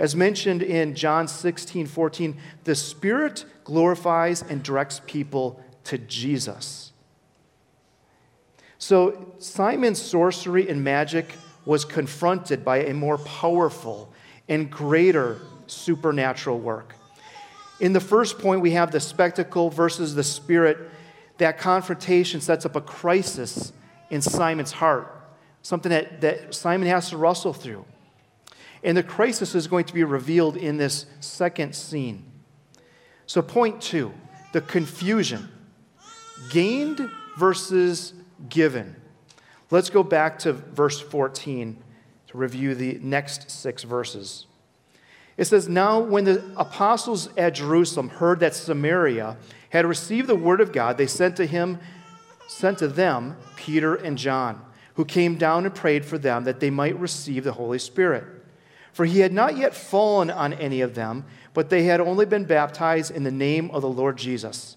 As 0.00 0.16
mentioned 0.16 0.62
in 0.62 0.96
John 0.96 1.28
16, 1.28 1.86
14, 1.86 2.36
the 2.64 2.74
Spirit 2.74 3.44
glorifies 3.62 4.42
and 4.42 4.64
directs 4.64 5.00
people 5.06 5.62
to 5.90 5.98
Jesus. 5.98 6.92
So 8.78 9.34
Simon's 9.38 10.00
sorcery 10.00 10.68
and 10.68 10.82
magic 10.84 11.34
was 11.64 11.84
confronted 11.84 12.64
by 12.64 12.84
a 12.84 12.94
more 12.94 13.18
powerful 13.18 14.12
and 14.48 14.70
greater 14.70 15.40
supernatural 15.66 16.60
work. 16.60 16.94
In 17.80 17.92
the 17.92 18.00
first 18.00 18.38
point, 18.38 18.60
we 18.60 18.70
have 18.72 18.92
the 18.92 19.00
spectacle 19.00 19.68
versus 19.68 20.14
the 20.14 20.22
spirit. 20.22 20.78
That 21.38 21.58
confrontation 21.58 22.40
sets 22.40 22.64
up 22.64 22.76
a 22.76 22.80
crisis 22.80 23.72
in 24.10 24.22
Simon's 24.22 24.72
heart, 24.72 25.12
something 25.62 25.90
that, 25.90 26.20
that 26.20 26.54
Simon 26.54 26.88
has 26.88 27.10
to 27.10 27.16
wrestle 27.16 27.52
through. 27.52 27.84
And 28.84 28.96
the 28.96 29.02
crisis 29.02 29.56
is 29.56 29.66
going 29.66 29.86
to 29.86 29.94
be 29.94 30.04
revealed 30.04 30.56
in 30.56 30.76
this 30.76 31.06
second 31.18 31.74
scene. 31.74 32.24
So, 33.26 33.42
point 33.42 33.80
two 33.80 34.12
the 34.52 34.60
confusion 34.60 35.48
gained 36.48 37.10
versus 37.36 38.14
given. 38.48 38.96
Let's 39.70 39.90
go 39.90 40.02
back 40.02 40.38
to 40.40 40.52
verse 40.52 41.00
14 41.00 41.76
to 42.28 42.38
review 42.38 42.74
the 42.74 42.98
next 43.02 43.50
six 43.50 43.82
verses. 43.82 44.46
It 45.36 45.46
says, 45.46 45.68
Now 45.68 46.00
when 46.00 46.24
the 46.24 46.44
apostles 46.56 47.28
at 47.36 47.54
Jerusalem 47.54 48.08
heard 48.08 48.40
that 48.40 48.54
Samaria 48.54 49.36
had 49.70 49.86
received 49.86 50.28
the 50.28 50.34
word 50.34 50.60
of 50.60 50.72
God, 50.72 50.98
they 50.98 51.06
sent 51.06 51.36
to 51.36 51.46
him, 51.46 51.78
sent 52.48 52.78
to 52.78 52.88
them 52.88 53.36
Peter 53.56 53.94
and 53.94 54.18
John, 54.18 54.60
who 54.94 55.04
came 55.04 55.36
down 55.36 55.64
and 55.64 55.74
prayed 55.74 56.04
for 56.04 56.18
them 56.18 56.44
that 56.44 56.60
they 56.60 56.70
might 56.70 56.98
receive 56.98 57.44
the 57.44 57.52
Holy 57.52 57.78
Spirit. 57.78 58.24
For 58.92 59.04
he 59.04 59.20
had 59.20 59.32
not 59.32 59.56
yet 59.56 59.74
fallen 59.74 60.30
on 60.30 60.52
any 60.52 60.80
of 60.80 60.94
them, 60.94 61.24
but 61.54 61.70
they 61.70 61.84
had 61.84 62.00
only 62.00 62.26
been 62.26 62.44
baptized 62.44 63.10
in 63.10 63.22
the 63.22 63.30
name 63.30 63.70
of 63.70 63.82
the 63.82 63.88
Lord 63.88 64.16
Jesus. 64.16 64.76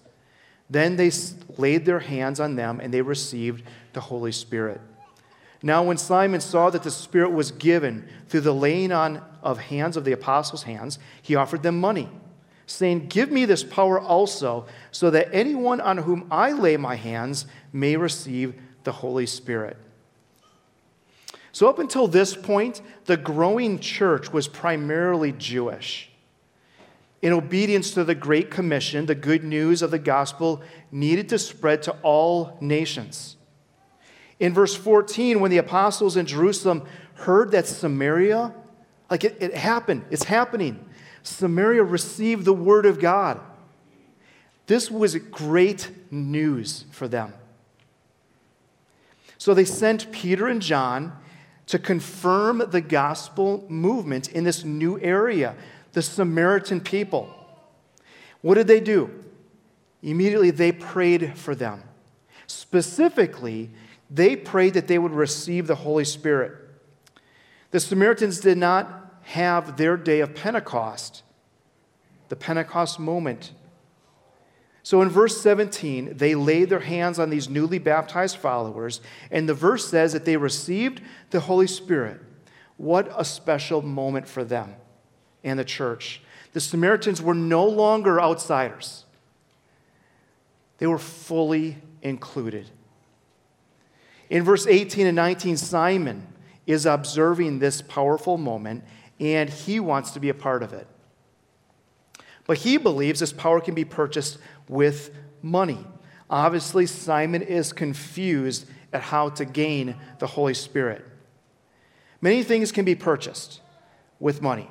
Then 0.70 0.96
they 0.96 1.10
laid 1.56 1.84
their 1.84 2.00
hands 2.00 2.40
on 2.40 2.56
them 2.56 2.80
and 2.80 2.92
they 2.92 3.02
received 3.02 3.62
the 3.92 4.00
Holy 4.00 4.32
Spirit. 4.32 4.80
Now, 5.62 5.82
when 5.82 5.96
Simon 5.96 6.42
saw 6.42 6.68
that 6.68 6.82
the 6.82 6.90
Spirit 6.90 7.32
was 7.32 7.50
given 7.50 8.06
through 8.28 8.42
the 8.42 8.54
laying 8.54 8.92
on 8.92 9.22
of 9.42 9.58
hands 9.58 9.96
of 9.96 10.04
the 10.04 10.12
apostles' 10.12 10.64
hands, 10.64 10.98
he 11.22 11.36
offered 11.36 11.62
them 11.62 11.80
money, 11.80 12.10
saying, 12.66 13.06
Give 13.06 13.30
me 13.30 13.46
this 13.46 13.64
power 13.64 13.98
also, 13.98 14.66
so 14.90 15.08
that 15.10 15.30
anyone 15.32 15.80
on 15.80 15.98
whom 15.98 16.26
I 16.30 16.52
lay 16.52 16.76
my 16.76 16.96
hands 16.96 17.46
may 17.72 17.96
receive 17.96 18.54
the 18.84 18.92
Holy 18.92 19.24
Spirit. 19.24 19.78
So, 21.50 21.68
up 21.68 21.78
until 21.78 22.08
this 22.08 22.36
point, 22.36 22.82
the 23.06 23.16
growing 23.16 23.78
church 23.78 24.32
was 24.32 24.48
primarily 24.48 25.32
Jewish. 25.32 26.10
In 27.24 27.32
obedience 27.32 27.92
to 27.92 28.04
the 28.04 28.14
Great 28.14 28.50
Commission, 28.50 29.06
the 29.06 29.14
good 29.14 29.42
news 29.42 29.80
of 29.80 29.90
the 29.90 29.98
gospel 29.98 30.60
needed 30.92 31.26
to 31.30 31.38
spread 31.38 31.82
to 31.82 31.92
all 32.02 32.58
nations. 32.60 33.36
In 34.38 34.52
verse 34.52 34.76
14, 34.76 35.40
when 35.40 35.50
the 35.50 35.56
apostles 35.56 36.18
in 36.18 36.26
Jerusalem 36.26 36.86
heard 37.14 37.50
that 37.52 37.66
Samaria, 37.66 38.52
like 39.08 39.24
it, 39.24 39.38
it 39.40 39.54
happened, 39.54 40.04
it's 40.10 40.24
happening, 40.24 40.84
Samaria 41.22 41.82
received 41.82 42.44
the 42.44 42.52
word 42.52 42.84
of 42.84 43.00
God. 43.00 43.40
This 44.66 44.90
was 44.90 45.16
great 45.16 45.90
news 46.10 46.84
for 46.90 47.08
them. 47.08 47.32
So 49.38 49.54
they 49.54 49.64
sent 49.64 50.12
Peter 50.12 50.46
and 50.46 50.60
John 50.60 51.16
to 51.68 51.78
confirm 51.78 52.62
the 52.70 52.82
gospel 52.82 53.64
movement 53.70 54.28
in 54.28 54.44
this 54.44 54.62
new 54.62 55.00
area, 55.00 55.56
the 55.94 56.02
Samaritan 56.02 56.80
people. 56.80 57.32
What 58.42 58.56
did 58.56 58.66
they 58.66 58.80
do? 58.80 59.24
Immediately 60.02 60.50
they 60.50 60.72
prayed 60.72 61.38
for 61.38 61.54
them. 61.54 61.82
Specifically, 62.46 63.70
they 64.10 64.36
prayed 64.36 64.74
that 64.74 64.86
they 64.86 64.98
would 64.98 65.12
receive 65.12 65.66
the 65.66 65.76
Holy 65.76 66.04
Spirit. 66.04 66.52
The 67.70 67.80
Samaritans 67.80 68.40
did 68.40 68.58
not 68.58 69.14
have 69.22 69.78
their 69.78 69.96
day 69.96 70.20
of 70.20 70.34
Pentecost, 70.34 71.22
the 72.28 72.36
Pentecost 72.36 73.00
moment. 73.00 73.52
So 74.82 75.00
in 75.00 75.08
verse 75.08 75.40
17, 75.40 76.18
they 76.18 76.34
laid 76.34 76.68
their 76.68 76.80
hands 76.80 77.18
on 77.18 77.30
these 77.30 77.48
newly 77.48 77.78
baptized 77.78 78.36
followers, 78.36 79.00
and 79.30 79.48
the 79.48 79.54
verse 79.54 79.88
says 79.88 80.12
that 80.12 80.26
they 80.26 80.36
received 80.36 81.00
the 81.30 81.40
Holy 81.40 81.66
Spirit. 81.66 82.20
What 82.76 83.10
a 83.16 83.24
special 83.24 83.80
moment 83.80 84.28
for 84.28 84.44
them 84.44 84.74
and 85.44 85.58
the 85.58 85.64
church. 85.64 86.22
The 86.54 86.60
Samaritans 86.60 87.20
were 87.20 87.34
no 87.34 87.66
longer 87.66 88.20
outsiders, 88.20 89.04
they 90.78 90.86
were 90.86 90.98
fully 90.98 91.78
included. 92.02 92.68
In 94.30 94.42
verse 94.42 94.66
18 94.66 95.06
and 95.06 95.16
19, 95.16 95.56
Simon 95.56 96.26
is 96.66 96.86
observing 96.86 97.58
this 97.58 97.82
powerful 97.82 98.38
moment, 98.38 98.82
and 99.20 99.50
he 99.50 99.78
wants 99.78 100.12
to 100.12 100.20
be 100.20 100.30
a 100.30 100.34
part 100.34 100.62
of 100.62 100.72
it. 100.72 100.86
But 102.46 102.58
he 102.58 102.78
believes 102.78 103.20
this 103.20 103.32
power 103.32 103.60
can 103.60 103.74
be 103.74 103.84
purchased 103.84 104.38
with 104.68 105.14
money. 105.42 105.78
Obviously, 106.28 106.86
Simon 106.86 107.42
is 107.42 107.72
confused 107.72 108.66
at 108.92 109.02
how 109.02 109.28
to 109.30 109.44
gain 109.44 109.96
the 110.18 110.26
Holy 110.26 110.54
Spirit. 110.54 111.04
Many 112.20 112.42
things 112.42 112.72
can 112.72 112.84
be 112.84 112.94
purchased 112.94 113.60
with 114.18 114.40
money 114.40 114.68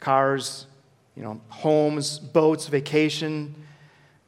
cars, 0.00 0.66
you 1.16 1.22
know, 1.22 1.40
homes, 1.48 2.18
boats, 2.18 2.66
vacation, 2.68 3.54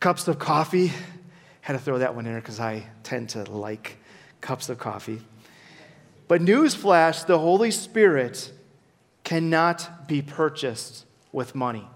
cups 0.01 0.29
of 0.29 0.39
coffee. 0.39 0.93
Had 1.63 1.75
to 1.75 1.79
throw 1.79 1.99
that 1.99 2.15
one 2.15 2.27
in 2.27 2.33
there 2.33 2.41
because 2.41 2.59
I 2.59 2.87
tend 3.03 3.31
to 3.31 3.45
like 3.45 3.99
cups 4.41 4.69
of 4.69 4.79
coffee. 4.79 5.21
But 6.27 6.41
newsflash 6.41 7.27
the 7.27 7.39
Holy 7.39 7.71
Spirit 7.71 8.53
cannot 9.25 10.09
be 10.09 10.23
purchased 10.23 11.05
with 11.33 11.55
money. 11.55 11.87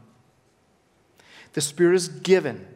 The 1.55 1.61
Spirit 1.61 1.95
is 1.95 2.09
given 2.09 2.67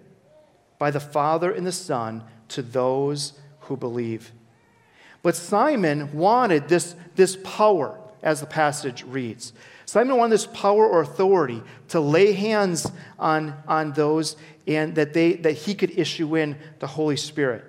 by 0.78 0.90
the 0.90 1.00
Father 1.00 1.50
and 1.50 1.66
the 1.66 1.72
Son 1.72 2.24
to 2.48 2.62
those 2.62 3.34
who 3.62 3.76
believe. 3.76 4.32
But 5.22 5.36
Simon 5.36 6.12
wanted 6.12 6.68
this, 6.68 6.94
this 7.16 7.36
power, 7.42 7.98
as 8.22 8.40
the 8.40 8.46
passage 8.46 9.04
reads. 9.04 9.52
Simon 9.88 10.18
wanted 10.18 10.34
this 10.34 10.46
power 10.46 10.86
or 10.86 11.00
authority 11.00 11.62
to 11.88 11.98
lay 11.98 12.32
hands 12.32 12.92
on, 13.18 13.54
on 13.66 13.94
those 13.94 14.36
and 14.66 14.94
that, 14.96 15.14
they, 15.14 15.32
that 15.32 15.52
he 15.52 15.74
could 15.74 15.98
issue 15.98 16.36
in 16.36 16.58
the 16.80 16.86
Holy 16.86 17.16
Spirit. 17.16 17.64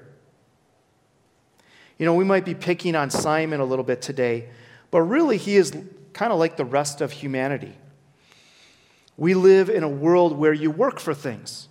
You 1.98 2.06
know, 2.06 2.14
we 2.14 2.26
might 2.26 2.44
be 2.44 2.56
picking 2.56 2.94
on 2.94 3.10
Simon 3.10 3.62
a 3.62 3.64
little 3.64 3.86
bit 3.86 4.02
today, 4.02 4.50
but 4.92 5.04
really 5.04 5.38
he 5.38 5.56
is 5.56 5.72
kind 6.12 6.34
of 6.34 6.40
like 6.40 6.58
the 6.58 6.66
rest 6.66 7.00
of 7.00 7.14
humanity. 7.14 7.74
We 9.16 9.34
live 9.34 9.70
in 9.70 9.84
a 9.84 9.90
world 9.90 10.38
where 10.38 10.52
you 10.52 10.72
work 10.72 11.00
for 11.00 11.14
things. 11.14 11.70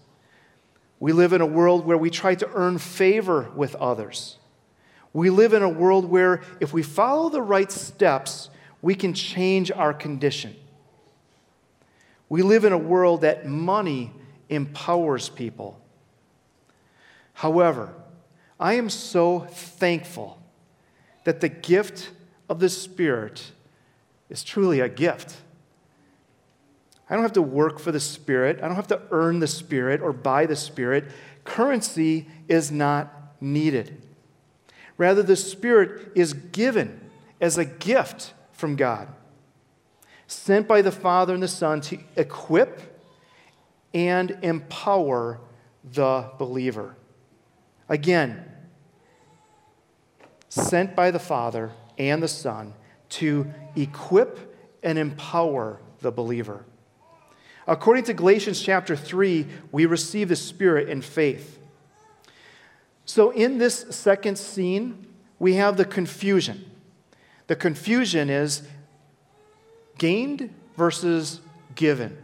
We 0.98 1.12
live 1.12 1.34
in 1.34 1.42
a 1.42 1.46
world 1.46 1.84
where 1.84 1.98
we 1.98 2.08
try 2.08 2.34
to 2.36 2.48
earn 2.54 2.78
favor 2.78 3.50
with 3.54 3.74
others. 3.74 4.38
We 5.12 5.28
live 5.28 5.52
in 5.52 5.62
a 5.62 5.68
world 5.68 6.06
where 6.06 6.40
if 6.58 6.72
we 6.72 6.82
follow 6.82 7.28
the 7.28 7.42
right 7.42 7.70
steps, 7.70 8.48
we 8.80 8.94
can 8.94 9.12
change 9.12 9.70
our 9.70 9.92
condition. 9.92 10.54
We 12.28 12.42
live 12.42 12.64
in 12.64 12.72
a 12.72 12.78
world 12.78 13.22
that 13.22 13.46
money 13.46 14.12
empowers 14.48 15.28
people. 15.28 15.80
However, 17.34 17.94
I 18.60 18.74
am 18.74 18.90
so 18.90 19.40
thankful 19.40 20.40
that 21.24 21.40
the 21.40 21.48
gift 21.48 22.10
of 22.48 22.60
the 22.60 22.68
Spirit 22.68 23.52
is 24.28 24.42
truly 24.42 24.80
a 24.80 24.88
gift. 24.88 25.36
I 27.08 27.14
don't 27.14 27.22
have 27.22 27.32
to 27.34 27.42
work 27.42 27.78
for 27.78 27.92
the 27.92 28.00
Spirit. 28.00 28.58
I 28.62 28.66
don't 28.66 28.76
have 28.76 28.88
to 28.88 29.00
earn 29.10 29.38
the 29.38 29.46
Spirit 29.46 30.00
or 30.00 30.12
buy 30.12 30.46
the 30.46 30.56
Spirit. 30.56 31.04
Currency 31.44 32.26
is 32.48 32.70
not 32.70 33.12
needed. 33.40 34.02
Rather, 34.96 35.22
the 35.22 35.36
Spirit 35.36 36.12
is 36.14 36.32
given 36.32 37.00
as 37.40 37.56
a 37.56 37.64
gift 37.64 38.34
from 38.58 38.74
God, 38.74 39.06
sent 40.26 40.66
by 40.66 40.82
the 40.82 40.90
Father 40.90 41.32
and 41.32 41.42
the 41.42 41.48
Son 41.48 41.80
to 41.82 41.98
equip 42.16 43.00
and 43.94 44.36
empower 44.42 45.40
the 45.84 46.28
believer. 46.38 46.96
Again, 47.88 48.44
sent 50.48 50.96
by 50.96 51.12
the 51.12 51.20
Father 51.20 51.70
and 51.98 52.20
the 52.20 52.28
Son 52.28 52.74
to 53.10 53.46
equip 53.76 54.56
and 54.82 54.98
empower 54.98 55.80
the 56.00 56.10
believer. 56.10 56.64
According 57.68 58.04
to 58.04 58.14
Galatians 58.14 58.60
chapter 58.60 58.96
3, 58.96 59.46
we 59.70 59.86
receive 59.86 60.30
the 60.30 60.36
Spirit 60.36 60.88
in 60.88 61.00
faith. 61.00 61.60
So, 63.04 63.30
in 63.30 63.58
this 63.58 63.86
second 63.90 64.36
scene, 64.36 65.06
we 65.38 65.54
have 65.54 65.76
the 65.76 65.84
confusion. 65.84 66.68
The 67.48 67.56
confusion 67.56 68.30
is 68.30 68.62
gained 69.96 70.54
versus 70.76 71.40
given. 71.74 72.16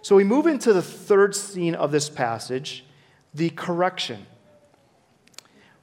So, 0.00 0.16
we 0.16 0.24
move 0.24 0.46
into 0.46 0.72
the 0.72 0.82
third 0.82 1.34
scene 1.34 1.74
of 1.74 1.92
this 1.92 2.08
passage 2.08 2.84
the 3.34 3.50
correction 3.50 4.26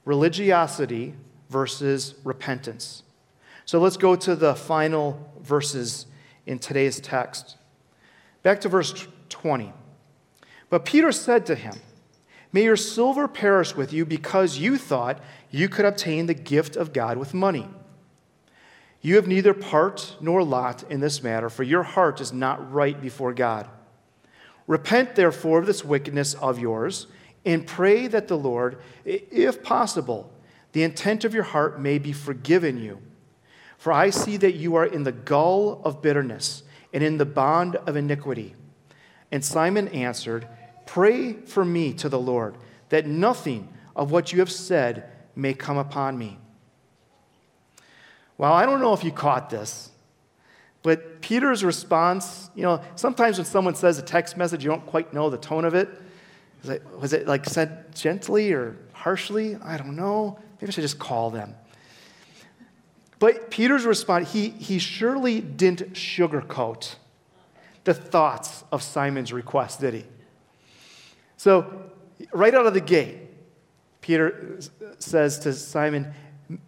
religiosity 0.04 1.14
versus 1.48 2.14
repentance. 2.24 3.04
So, 3.66 3.78
let's 3.78 3.98
go 3.98 4.16
to 4.16 4.34
the 4.34 4.54
final 4.54 5.30
verses 5.40 6.06
in 6.46 6.58
today's 6.58 7.00
text. 7.00 7.56
Back 8.42 8.60
to 8.62 8.68
verse 8.68 9.06
20. 9.28 9.72
But 10.70 10.84
Peter 10.84 11.12
said 11.12 11.44
to 11.46 11.54
him, 11.54 11.74
May 12.52 12.64
your 12.64 12.76
silver 12.76 13.28
perish 13.28 13.74
with 13.74 13.92
you 13.92 14.06
because 14.06 14.58
you 14.58 14.78
thought 14.78 15.20
you 15.50 15.68
could 15.68 15.84
obtain 15.84 16.26
the 16.26 16.34
gift 16.34 16.76
of 16.76 16.92
God 16.92 17.18
with 17.18 17.34
money. 17.34 17.68
You 19.04 19.16
have 19.16 19.28
neither 19.28 19.52
part 19.52 20.16
nor 20.18 20.42
lot 20.42 20.82
in 20.88 21.00
this 21.00 21.22
matter, 21.22 21.50
for 21.50 21.62
your 21.62 21.82
heart 21.82 22.22
is 22.22 22.32
not 22.32 22.72
right 22.72 22.98
before 22.98 23.34
God. 23.34 23.68
Repent, 24.66 25.14
therefore, 25.14 25.58
of 25.58 25.66
this 25.66 25.84
wickedness 25.84 26.32
of 26.32 26.58
yours, 26.58 27.06
and 27.44 27.66
pray 27.66 28.06
that 28.06 28.28
the 28.28 28.38
Lord, 28.38 28.78
if 29.04 29.62
possible, 29.62 30.32
the 30.72 30.84
intent 30.84 31.22
of 31.26 31.34
your 31.34 31.42
heart 31.42 31.78
may 31.78 31.98
be 31.98 32.14
forgiven 32.14 32.78
you. 32.78 32.98
For 33.76 33.92
I 33.92 34.08
see 34.08 34.38
that 34.38 34.54
you 34.54 34.74
are 34.76 34.86
in 34.86 35.02
the 35.02 35.12
gall 35.12 35.82
of 35.84 36.00
bitterness 36.00 36.62
and 36.94 37.04
in 37.04 37.18
the 37.18 37.26
bond 37.26 37.76
of 37.76 37.96
iniquity. 37.96 38.54
And 39.30 39.44
Simon 39.44 39.88
answered, 39.88 40.48
Pray 40.86 41.34
for 41.34 41.66
me 41.66 41.92
to 41.92 42.08
the 42.08 42.18
Lord, 42.18 42.56
that 42.88 43.06
nothing 43.06 43.68
of 43.94 44.10
what 44.10 44.32
you 44.32 44.38
have 44.38 44.50
said 44.50 45.10
may 45.36 45.52
come 45.52 45.76
upon 45.76 46.16
me. 46.16 46.38
Well, 48.36 48.52
I 48.52 48.66
don't 48.66 48.80
know 48.80 48.92
if 48.92 49.04
you 49.04 49.12
caught 49.12 49.50
this, 49.50 49.90
but 50.82 51.20
Peter's 51.20 51.64
response, 51.64 52.50
you 52.54 52.62
know, 52.62 52.80
sometimes 52.96 53.38
when 53.38 53.46
someone 53.46 53.74
says 53.74 53.98
a 53.98 54.02
text 54.02 54.36
message, 54.36 54.64
you 54.64 54.70
don't 54.70 54.84
quite 54.86 55.14
know 55.14 55.30
the 55.30 55.38
tone 55.38 55.64
of 55.64 55.74
it. 55.74 55.88
Was 56.62 56.70
it, 56.70 56.82
was 56.98 57.12
it 57.12 57.26
like 57.26 57.46
said 57.46 57.94
gently 57.94 58.52
or 58.52 58.76
harshly? 58.92 59.56
I 59.56 59.76
don't 59.76 59.96
know. 59.96 60.38
Maybe 60.60 60.68
I 60.68 60.70
should 60.72 60.82
just 60.82 60.98
call 60.98 61.30
them. 61.30 61.54
But 63.18 63.50
Peter's 63.50 63.86
response, 63.86 64.32
he, 64.32 64.50
he 64.50 64.78
surely 64.78 65.40
didn't 65.40 65.94
sugarcoat 65.94 66.96
the 67.84 67.94
thoughts 67.94 68.64
of 68.72 68.82
Simon's 68.82 69.32
request, 69.32 69.80
did 69.80 69.94
he? 69.94 70.04
So, 71.36 71.90
right 72.32 72.54
out 72.54 72.66
of 72.66 72.74
the 72.74 72.80
gate, 72.80 73.18
Peter 74.00 74.58
says 74.98 75.38
to 75.40 75.52
Simon, 75.52 76.12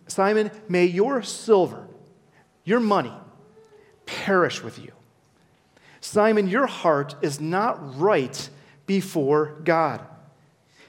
Simon, 0.06 0.50
may 0.68 0.86
your 0.86 1.22
silver, 1.22 1.86
your 2.64 2.80
money, 2.80 3.12
perish 4.06 4.62
with 4.62 4.78
you. 4.78 4.92
Simon, 6.00 6.48
your 6.48 6.66
heart 6.66 7.16
is 7.22 7.40
not 7.40 7.98
right 7.98 8.48
before 8.86 9.60
God. 9.64 10.00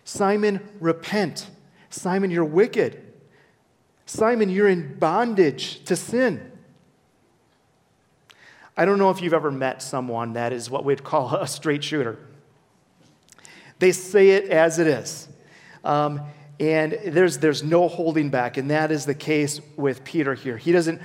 Simon, 0.04 0.62
repent. 0.80 1.50
Simon, 1.90 2.32
you're 2.32 2.46
wicked. 2.46 3.04
Simon, 4.06 4.50
you're 4.50 4.70
in 4.70 4.98
bondage 5.00 5.84
to 5.86 5.96
sin. 5.96 6.52
I 8.78 8.86
don't 8.86 9.00
know 9.00 9.10
if 9.10 9.22
you've 9.22 9.34
ever 9.34 9.52
met 9.52 9.82
someone 9.82 10.34
that 10.34 10.54
is 10.54 10.70
what 10.70 10.86
we'd 10.86 11.04
call 11.04 11.36
a 11.36 11.48
straight 11.48 11.84
shooter. 11.84 12.20
They 13.80 13.92
say 13.92 14.30
it 14.30 14.50
as 14.50 14.80
it 14.80 14.88
is. 14.88 15.28
Um, 15.84 16.22
and 16.60 16.98
there's, 17.06 17.38
there's 17.38 17.64
no 17.64 17.88
holding 17.88 18.30
back. 18.30 18.58
And 18.58 18.72
that 18.72 18.92
is 18.92 19.06
the 19.06 19.14
case 19.14 19.62
with 19.76 20.04
Peter 20.04 20.34
here. 20.34 20.58
He 20.58 20.72
doesn't 20.72 21.02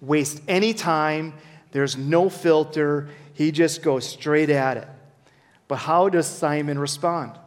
waste 0.00 0.42
any 0.46 0.74
time, 0.74 1.34
there's 1.72 1.96
no 1.96 2.28
filter. 2.28 3.08
He 3.32 3.52
just 3.52 3.82
goes 3.82 4.06
straight 4.06 4.50
at 4.50 4.76
it. 4.76 4.88
But 5.68 5.76
how 5.76 6.08
does 6.08 6.26
Simon 6.26 6.78
respond? 6.78 7.38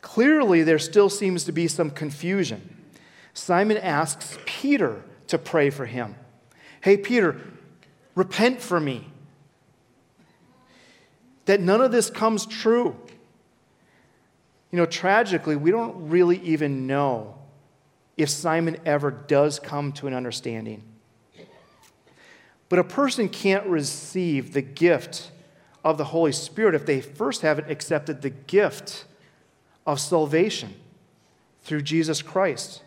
Clearly, 0.00 0.62
there 0.62 0.78
still 0.78 1.08
seems 1.08 1.44
to 1.44 1.52
be 1.52 1.68
some 1.68 1.90
confusion. 1.90 2.84
Simon 3.34 3.76
asks 3.76 4.38
Peter 4.46 5.04
to 5.28 5.38
pray 5.38 5.70
for 5.70 5.86
him. 5.86 6.16
Hey, 6.80 6.96
Peter, 6.96 7.36
repent 8.14 8.60
for 8.60 8.80
me. 8.80 9.06
That 11.44 11.60
none 11.60 11.80
of 11.80 11.92
this 11.92 12.10
comes 12.10 12.46
true. 12.46 12.96
You 14.76 14.82
know, 14.82 14.86
tragically, 14.86 15.56
we 15.56 15.70
don't 15.70 16.10
really 16.10 16.36
even 16.40 16.86
know 16.86 17.38
if 18.18 18.28
Simon 18.28 18.76
ever 18.84 19.10
does 19.10 19.58
come 19.58 19.90
to 19.92 20.06
an 20.06 20.12
understanding. 20.12 20.82
But 22.68 22.78
a 22.78 22.84
person 22.84 23.30
can't 23.30 23.66
receive 23.66 24.52
the 24.52 24.60
gift 24.60 25.30
of 25.82 25.96
the 25.96 26.04
Holy 26.04 26.32
Spirit 26.32 26.74
if 26.74 26.84
they 26.84 27.00
first 27.00 27.40
haven't 27.40 27.70
accepted 27.70 28.20
the 28.20 28.28
gift 28.28 29.06
of 29.86 29.98
salvation 29.98 30.74
through 31.62 31.80
Jesus 31.80 32.20
Christ. 32.20 32.82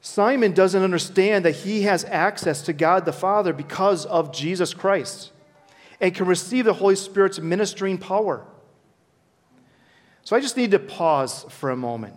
Simon 0.00 0.52
doesn't 0.52 0.84
understand 0.84 1.44
that 1.44 1.56
he 1.56 1.82
has 1.82 2.04
access 2.04 2.62
to 2.62 2.72
God 2.72 3.06
the 3.06 3.12
Father 3.12 3.52
because 3.52 4.06
of 4.06 4.32
Jesus 4.32 4.72
Christ 4.72 5.32
and 6.00 6.14
can 6.14 6.26
receive 6.26 6.64
the 6.64 6.74
Holy 6.74 6.94
Spirit's 6.94 7.40
ministering 7.40 7.98
power. 7.98 8.46
So 10.26 10.34
I 10.34 10.40
just 10.40 10.56
need 10.56 10.72
to 10.72 10.80
pause 10.80 11.46
for 11.50 11.70
a 11.70 11.76
moment. 11.76 12.16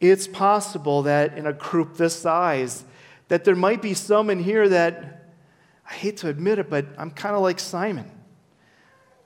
It's 0.00 0.28
possible 0.28 1.04
that 1.04 1.38
in 1.38 1.46
a 1.46 1.52
group 1.54 1.96
this 1.96 2.14
size, 2.14 2.84
that 3.28 3.44
there 3.44 3.56
might 3.56 3.80
be 3.80 3.94
some 3.94 4.28
in 4.28 4.40
here 4.40 4.68
that, 4.68 5.32
I 5.88 5.94
hate 5.94 6.18
to 6.18 6.28
admit 6.28 6.58
it, 6.58 6.68
but 6.68 6.84
I'm 6.98 7.10
kind 7.10 7.34
of 7.34 7.40
like 7.40 7.58
Simon. 7.58 8.10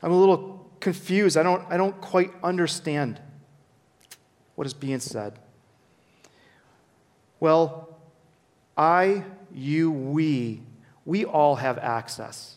I'm 0.01 0.13
a 0.13 0.17
little 0.17 0.71
confused. 0.79 1.37
I 1.37 1.43
don't, 1.43 1.65
I 1.69 1.77
don't 1.77 2.01
quite 2.01 2.31
understand 2.45 3.21
what 4.55 4.69
is 4.69 4.73
being 4.73 5.01
said. 5.01 5.37
Well, 7.41 7.99
I, 8.77 9.25
you, 9.53 9.91
we, 9.91 10.63
we 11.05 11.25
all 11.25 11.57
have 11.57 11.77
access. 11.79 12.55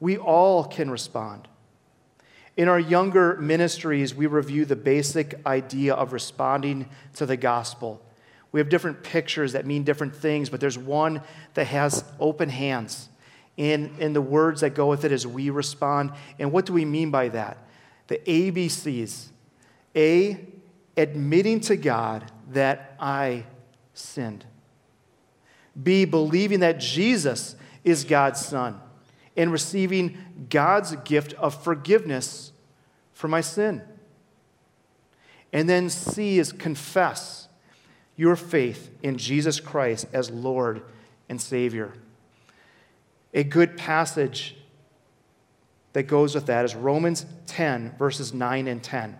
We 0.00 0.18
all 0.18 0.64
can 0.64 0.90
respond. 0.90 1.48
In 2.56 2.68
our 2.68 2.78
younger 2.78 3.36
ministries, 3.36 4.14
we 4.14 4.26
review 4.26 4.64
the 4.64 4.76
basic 4.76 5.34
idea 5.44 5.94
of 5.94 6.12
responding 6.12 6.88
to 7.14 7.26
the 7.26 7.36
gospel. 7.36 8.00
We 8.52 8.60
have 8.60 8.68
different 8.68 9.02
pictures 9.02 9.52
that 9.52 9.66
mean 9.66 9.82
different 9.82 10.14
things, 10.14 10.48
but 10.48 10.60
there's 10.60 10.78
one 10.78 11.20
that 11.54 11.66
has 11.66 12.04
open 12.20 12.48
hands. 12.48 13.08
And, 13.58 13.90
and 13.98 14.14
the 14.14 14.20
words 14.20 14.60
that 14.60 14.70
go 14.70 14.86
with 14.86 15.04
it 15.04 15.10
is 15.10 15.26
we 15.26 15.50
respond. 15.50 16.12
And 16.38 16.52
what 16.52 16.66
do 16.66 16.72
we 16.72 16.84
mean 16.84 17.10
by 17.10 17.28
that? 17.30 17.58
The 18.06 18.18
ABCs. 18.18 19.28
A, 19.96 20.46
admitting 20.96 21.60
to 21.62 21.76
God 21.76 22.30
that 22.52 22.94
I 23.00 23.46
sinned. 23.94 24.44
B, 25.80 26.04
believing 26.04 26.60
that 26.60 26.78
Jesus 26.78 27.56
is 27.82 28.04
God's 28.04 28.44
Son 28.44 28.80
and 29.36 29.50
receiving 29.52 30.16
God's 30.48 30.94
gift 30.96 31.32
of 31.34 31.62
forgiveness 31.62 32.52
for 33.12 33.28
my 33.28 33.40
sin. 33.40 33.82
And 35.52 35.68
then 35.68 35.90
C 35.90 36.38
is 36.38 36.52
confess 36.52 37.48
your 38.16 38.36
faith 38.36 38.90
in 39.02 39.18
Jesus 39.18 39.60
Christ 39.60 40.06
as 40.12 40.30
Lord 40.30 40.82
and 41.28 41.40
Savior. 41.40 41.92
A 43.32 43.44
good 43.44 43.76
passage 43.76 44.56
that 45.92 46.04
goes 46.04 46.34
with 46.34 46.46
that 46.46 46.64
is 46.64 46.74
Romans 46.74 47.24
10, 47.46 47.94
verses 47.98 48.34
9 48.34 48.68
and 48.68 48.82
10. 48.82 49.16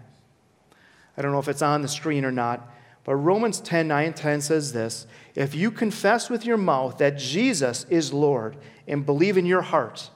I 1.16 1.22
don't 1.22 1.32
know 1.32 1.38
if 1.38 1.48
it's 1.48 1.62
on 1.62 1.82
the 1.82 1.88
screen 1.88 2.24
or 2.24 2.32
not, 2.32 2.73
but 3.04 3.16
Romans 3.16 3.60
10, 3.60 3.86
9 3.88 4.06
and 4.06 4.16
10 4.16 4.40
says 4.40 4.72
this 4.72 5.06
If 5.34 5.54
you 5.54 5.70
confess 5.70 6.30
with 6.30 6.44
your 6.44 6.56
mouth 6.56 6.98
that 6.98 7.18
Jesus 7.18 7.84
is 7.90 8.12
Lord 8.12 8.56
and 8.88 9.06
believe 9.06 9.36
in 9.36 9.46
your 9.46 9.62
heart 9.62 10.10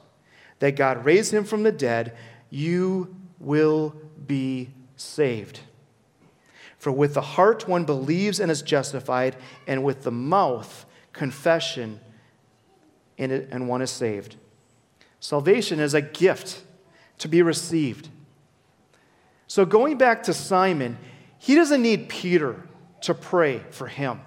that 0.59 0.74
God 0.74 1.05
raised 1.05 1.33
him 1.33 1.44
from 1.44 1.62
the 1.62 1.72
dead, 1.72 2.16
you 2.51 3.14
will 3.38 3.94
be 4.27 4.70
saved. 4.96 5.61
For 6.79 6.90
with 6.90 7.14
the 7.14 7.20
heart 7.20 7.68
one 7.68 7.85
believes 7.85 8.40
and 8.40 8.51
is 8.51 8.62
justified, 8.62 9.37
and 9.66 9.85
with 9.85 10.03
the 10.03 10.11
mouth 10.11 10.87
confession 11.12 12.01
and 13.18 13.68
one 13.68 13.83
is 13.83 13.90
saved. 13.90 14.37
Salvation 15.20 15.81
is 15.81 15.92
a 15.92 16.01
gift 16.01 16.62
to 17.18 17.29
be 17.29 17.42
received. 17.42 18.09
So, 19.48 19.64
going 19.64 19.98
back 19.98 20.22
to 20.24 20.35
Simon, 20.35 20.98
he 21.38 21.57
doesn't 21.57 21.83
need 21.83 22.09
Peter 22.09 22.67
to 23.02 23.14
pray 23.14 23.61
for 23.70 23.87
him. 23.87 24.20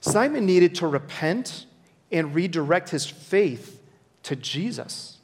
Simon 0.00 0.46
needed 0.46 0.74
to 0.76 0.86
repent 0.86 1.66
and 2.10 2.34
redirect 2.34 2.90
his 2.90 3.06
faith 3.06 3.82
to 4.22 4.36
Jesus. 4.36 5.18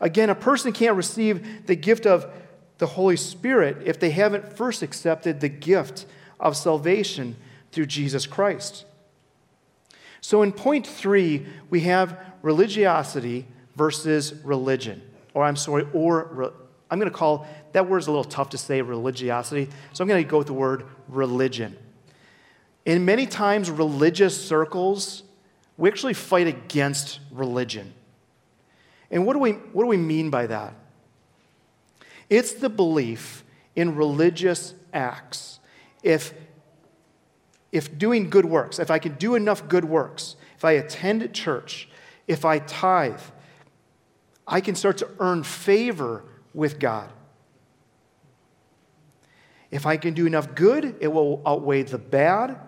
Again, 0.00 0.30
a 0.30 0.34
person 0.34 0.72
can't 0.72 0.96
receive 0.96 1.66
the 1.66 1.76
gift 1.76 2.06
of 2.06 2.30
the 2.78 2.86
Holy 2.86 3.16
Spirit 3.16 3.78
if 3.84 3.98
they 3.98 4.10
haven't 4.10 4.56
first 4.56 4.82
accepted 4.82 5.40
the 5.40 5.48
gift 5.48 6.06
of 6.38 6.56
salvation 6.56 7.36
through 7.72 7.86
Jesus 7.86 8.26
Christ. 8.26 8.84
So, 10.20 10.42
in 10.42 10.52
point 10.52 10.86
three, 10.86 11.46
we 11.70 11.80
have 11.82 12.18
religiosity 12.42 13.46
versus 13.74 14.34
religion. 14.44 15.02
Or, 15.34 15.44
I'm 15.44 15.56
sorry, 15.56 15.86
or 15.92 16.52
I'm 16.90 16.98
going 16.98 17.10
to 17.10 17.16
call 17.16 17.46
that 17.72 17.88
word 17.88 17.98
is 17.98 18.06
a 18.06 18.10
little 18.10 18.24
tough 18.24 18.50
to 18.50 18.58
say, 18.58 18.80
religiosity. 18.80 19.68
So, 19.92 20.02
I'm 20.02 20.08
going 20.08 20.22
to 20.22 20.28
go 20.28 20.38
with 20.38 20.46
the 20.46 20.52
word 20.52 20.84
religion. 21.08 21.76
In 22.84 23.04
many 23.04 23.26
times, 23.26 23.70
religious 23.70 24.40
circles, 24.40 25.24
we 25.76 25.88
actually 25.88 26.14
fight 26.14 26.46
against 26.46 27.18
religion. 27.30 27.92
And 29.10 29.26
what 29.26 29.34
do 29.34 29.40
we, 29.40 29.52
what 29.52 29.82
do 29.82 29.88
we 29.88 29.96
mean 29.96 30.30
by 30.30 30.46
that? 30.46 30.74
It's 32.28 32.52
the 32.54 32.68
belief 32.68 33.44
in 33.74 33.94
religious 33.94 34.74
acts. 34.92 35.60
If, 36.02 36.32
if 37.72 37.96
doing 37.98 38.30
good 38.30 38.44
works, 38.44 38.78
if 38.78 38.90
I 38.90 38.98
can 38.98 39.14
do 39.14 39.34
enough 39.34 39.68
good 39.68 39.84
works, 39.84 40.36
if 40.56 40.64
I 40.64 40.72
attend 40.72 41.32
church, 41.34 41.88
if 42.26 42.44
I 42.44 42.58
tithe, 42.60 43.20
I 44.46 44.60
can 44.60 44.74
start 44.74 44.98
to 44.98 45.08
earn 45.18 45.42
favor 45.42 46.24
with 46.56 46.80
God. 46.80 47.12
If 49.70 49.84
I 49.84 49.98
can 49.98 50.14
do 50.14 50.26
enough 50.26 50.54
good, 50.54 50.96
it 51.00 51.08
will 51.08 51.42
outweigh 51.44 51.82
the 51.82 51.98
bad 51.98 52.58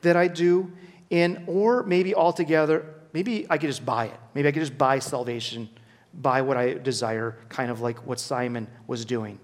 that 0.00 0.16
I 0.16 0.28
do, 0.28 0.72
and 1.10 1.44
or 1.46 1.82
maybe 1.82 2.14
altogether 2.14 2.86
maybe 3.12 3.46
I 3.50 3.58
could 3.58 3.68
just 3.68 3.84
buy 3.84 4.06
it. 4.06 4.20
Maybe 4.32 4.48
I 4.48 4.52
could 4.52 4.62
just 4.62 4.78
buy 4.78 4.98
salvation, 4.98 5.68
buy 6.14 6.40
what 6.40 6.56
I 6.56 6.74
desire, 6.74 7.36
kind 7.50 7.70
of 7.70 7.82
like 7.82 8.06
what 8.06 8.18
Simon 8.18 8.66
was 8.86 9.04
doing. 9.04 9.38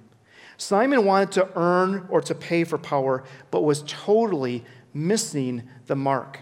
Simon 0.57 1.05
wanted 1.05 1.33
to 1.33 1.49
earn 1.57 2.07
or 2.09 2.23
to 2.23 2.35
pay 2.35 2.65
for 2.65 2.79
power, 2.79 3.23
but 3.51 3.63
was 3.63 3.85
totally 3.87 4.65
missing 4.95 5.69
the 5.87 5.97
mark. 5.97 6.41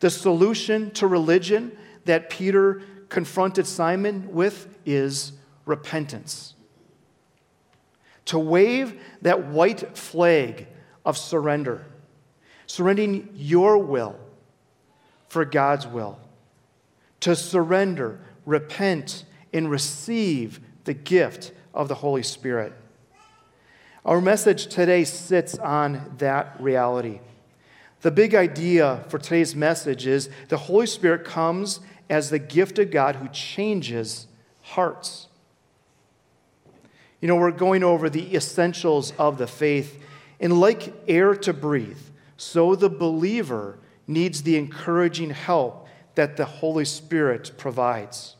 The 0.00 0.10
solution 0.10 0.90
to 0.92 1.06
religion 1.06 1.76
that 2.06 2.30
Peter 2.30 2.82
confronted 3.08 3.66
Simon 3.66 4.32
with 4.32 4.78
is 4.86 5.32
repentance. 5.64 6.54
To 8.26 8.38
wave 8.38 9.00
that 9.22 9.46
white 9.46 9.96
flag 9.96 10.68
of 11.04 11.18
surrender, 11.18 11.84
surrendering 12.66 13.30
your 13.34 13.78
will 13.78 14.16
for 15.28 15.44
God's 15.44 15.86
will, 15.86 16.20
to 17.20 17.34
surrender, 17.34 18.20
repent, 18.46 19.24
and 19.52 19.70
receive 19.70 20.60
the 20.84 20.94
gift 20.94 21.52
of 21.74 21.88
the 21.88 21.96
Holy 21.96 22.22
Spirit. 22.22 22.72
Our 24.04 24.20
message 24.20 24.66
today 24.66 25.04
sits 25.04 25.58
on 25.58 26.14
that 26.18 26.56
reality. 26.60 27.20
The 28.00 28.10
big 28.10 28.34
idea 28.34 29.04
for 29.08 29.18
today's 29.18 29.54
message 29.54 30.06
is 30.08 30.28
the 30.48 30.56
Holy 30.56 30.86
Spirit 30.86 31.24
comes 31.24 31.80
as 32.10 32.28
the 32.28 32.40
gift 32.40 32.78
of 32.80 32.90
God 32.90 33.16
who 33.16 33.28
changes 33.28 34.26
hearts. 34.62 35.28
You 37.22 37.28
know, 37.28 37.36
we're 37.36 37.52
going 37.52 37.84
over 37.84 38.10
the 38.10 38.34
essentials 38.34 39.12
of 39.16 39.38
the 39.38 39.46
faith, 39.46 40.02
and 40.40 40.60
like 40.60 40.92
air 41.06 41.36
to 41.36 41.52
breathe, 41.52 42.00
so 42.36 42.74
the 42.74 42.90
believer 42.90 43.78
needs 44.08 44.42
the 44.42 44.56
encouraging 44.56 45.30
help 45.30 45.86
that 46.16 46.36
the 46.36 46.44
Holy 46.44 46.84
Spirit 46.84 47.52
provides. 47.56 48.34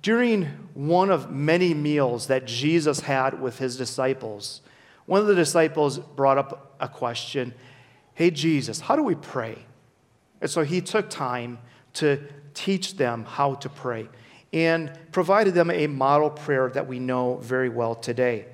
During 0.00 0.44
one 0.74 1.10
of 1.10 1.32
many 1.32 1.74
meals 1.74 2.28
that 2.28 2.46
Jesus 2.46 3.00
had 3.00 3.40
with 3.40 3.58
his 3.58 3.76
disciples, 3.76 4.60
one 5.06 5.20
of 5.20 5.26
the 5.26 5.34
disciples 5.34 5.98
brought 5.98 6.38
up 6.38 6.76
a 6.78 6.88
question 6.88 7.54
Hey, 8.14 8.30
Jesus, 8.30 8.78
how 8.78 8.94
do 8.94 9.02
we 9.02 9.16
pray? 9.16 9.58
And 10.40 10.48
so 10.48 10.62
he 10.62 10.80
took 10.80 11.10
time 11.10 11.58
to 11.94 12.20
teach 12.54 12.96
them 12.98 13.24
how 13.24 13.54
to 13.54 13.68
pray 13.68 14.08
and 14.52 14.92
provided 15.12 15.54
them 15.54 15.70
a 15.70 15.86
model 15.86 16.30
prayer 16.30 16.68
that 16.70 16.86
we 16.86 16.98
know 16.98 17.36
very 17.36 17.68
well 17.68 17.94
today. 17.94 18.46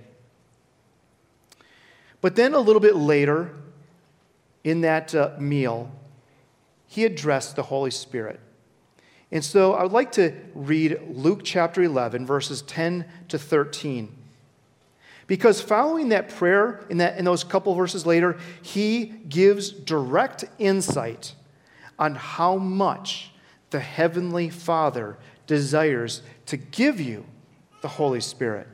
But 2.20 2.37
then 2.37 2.54
a 2.54 2.61
little 2.61 2.80
bit 2.80 2.96
later 2.96 3.54
in 4.64 4.80
that 4.82 5.14
uh, 5.14 5.34
meal, 5.38 5.90
he 6.87 7.04
addressed 7.04 7.56
the 7.56 7.64
Holy 7.64 7.90
Spirit. 7.90 8.40
And 9.30 9.44
so 9.44 9.74
I 9.74 9.82
would 9.82 9.92
like 9.92 10.12
to 10.12 10.34
read 10.54 11.00
Luke 11.11 11.40
chapter 11.44 11.82
11, 11.82 12.26
verses 12.26 12.62
10 12.62 13.04
to 13.28 13.38
13. 13.38 14.14
Because 15.26 15.61
following 15.61 16.08
that 16.08 16.30
prayer, 16.30 16.87
in, 16.88 16.96
that, 16.98 17.18
in 17.18 17.26
those 17.26 17.44
couple 17.44 17.74
verses 17.74 18.06
later, 18.06 18.38
he 18.62 19.04
gives 19.28 19.70
direct 19.70 20.46
insight 20.58 21.34
on 21.98 22.14
how 22.14 22.56
much 22.56 23.30
the 23.68 23.80
Heavenly 23.80 24.48
Father 24.48 25.18
desires 25.48 26.22
to 26.46 26.56
give 26.56 27.00
you 27.00 27.26
the 27.82 27.88
Holy 27.88 28.20
Spirit. 28.20 28.68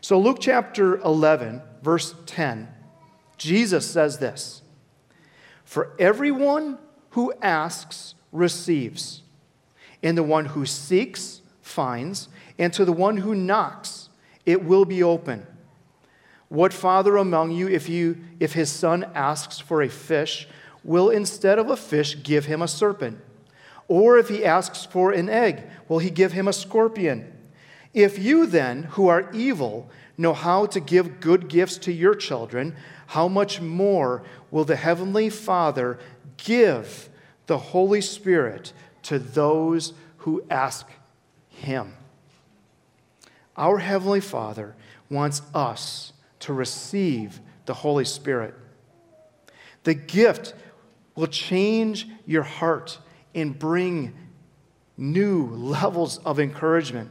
So, 0.00 0.18
Luke 0.18 0.38
chapter 0.40 0.96
11, 1.02 1.60
verse 1.82 2.14
10, 2.24 2.68
Jesus 3.36 3.88
says 3.88 4.18
this 4.18 4.62
For 5.64 5.94
everyone 5.98 6.78
who 7.10 7.34
asks 7.42 8.14
receives, 8.32 9.22
and 10.02 10.16
the 10.16 10.22
one 10.22 10.46
who 10.46 10.64
seeks 10.64 11.42
finds, 11.60 12.28
and 12.58 12.72
to 12.72 12.86
the 12.86 12.92
one 12.92 13.18
who 13.18 13.34
knocks 13.34 14.08
it 14.46 14.64
will 14.64 14.86
be 14.86 15.02
open. 15.02 15.46
What 16.48 16.72
father 16.72 17.16
among 17.16 17.52
you, 17.52 17.68
if, 17.68 17.88
you, 17.88 18.18
if 18.40 18.54
his 18.54 18.70
son 18.70 19.04
asks 19.14 19.58
for 19.58 19.82
a 19.82 19.88
fish, 19.88 20.48
will 20.82 21.10
instead 21.10 21.58
of 21.58 21.70
a 21.70 21.76
fish 21.76 22.22
give 22.22 22.46
him 22.46 22.62
a 22.62 22.68
serpent? 22.68 23.20
Or 23.90 24.18
if 24.18 24.28
he 24.28 24.44
asks 24.44 24.84
for 24.84 25.10
an 25.10 25.28
egg, 25.28 25.64
will 25.88 25.98
he 25.98 26.10
give 26.10 26.30
him 26.30 26.46
a 26.46 26.52
scorpion? 26.52 27.36
If 27.92 28.20
you 28.20 28.46
then, 28.46 28.84
who 28.84 29.08
are 29.08 29.28
evil, 29.32 29.90
know 30.16 30.32
how 30.32 30.66
to 30.66 30.78
give 30.78 31.18
good 31.18 31.48
gifts 31.48 31.76
to 31.78 31.92
your 31.92 32.14
children, 32.14 32.76
how 33.08 33.26
much 33.26 33.60
more 33.60 34.22
will 34.52 34.64
the 34.64 34.76
Heavenly 34.76 35.28
Father 35.28 35.98
give 36.36 37.08
the 37.46 37.58
Holy 37.58 38.00
Spirit 38.00 38.72
to 39.02 39.18
those 39.18 39.92
who 40.18 40.44
ask 40.48 40.86
him? 41.48 41.94
Our 43.56 43.78
Heavenly 43.78 44.20
Father 44.20 44.76
wants 45.10 45.42
us 45.52 46.12
to 46.38 46.52
receive 46.52 47.40
the 47.66 47.74
Holy 47.74 48.04
Spirit. 48.04 48.54
The 49.82 49.94
gift 49.94 50.54
will 51.16 51.26
change 51.26 52.06
your 52.24 52.44
heart 52.44 52.99
and 53.34 53.58
bring 53.58 54.14
new 54.96 55.46
levels 55.46 56.18
of 56.18 56.38
encouragement. 56.38 57.10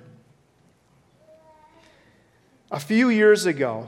A 2.71 2.79
few 2.79 3.09
years 3.09 3.45
ago, 3.45 3.87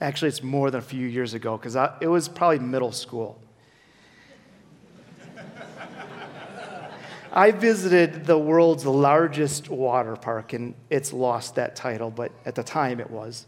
actually, 0.00 0.28
it's 0.28 0.42
more 0.42 0.70
than 0.70 0.80
a 0.80 0.84
few 0.84 1.06
years 1.06 1.32
ago 1.32 1.56
because 1.56 1.76
it 2.00 2.08
was 2.08 2.28
probably 2.28 2.58
middle 2.58 2.92
school. 2.92 3.40
I 7.32 7.50
visited 7.50 8.24
the 8.24 8.38
world's 8.38 8.86
largest 8.86 9.68
water 9.68 10.16
park, 10.16 10.54
and 10.54 10.74
it's 10.88 11.12
lost 11.12 11.56
that 11.56 11.76
title, 11.76 12.10
but 12.10 12.32
at 12.46 12.54
the 12.54 12.62
time 12.62 12.98
it 12.98 13.10
was. 13.10 13.46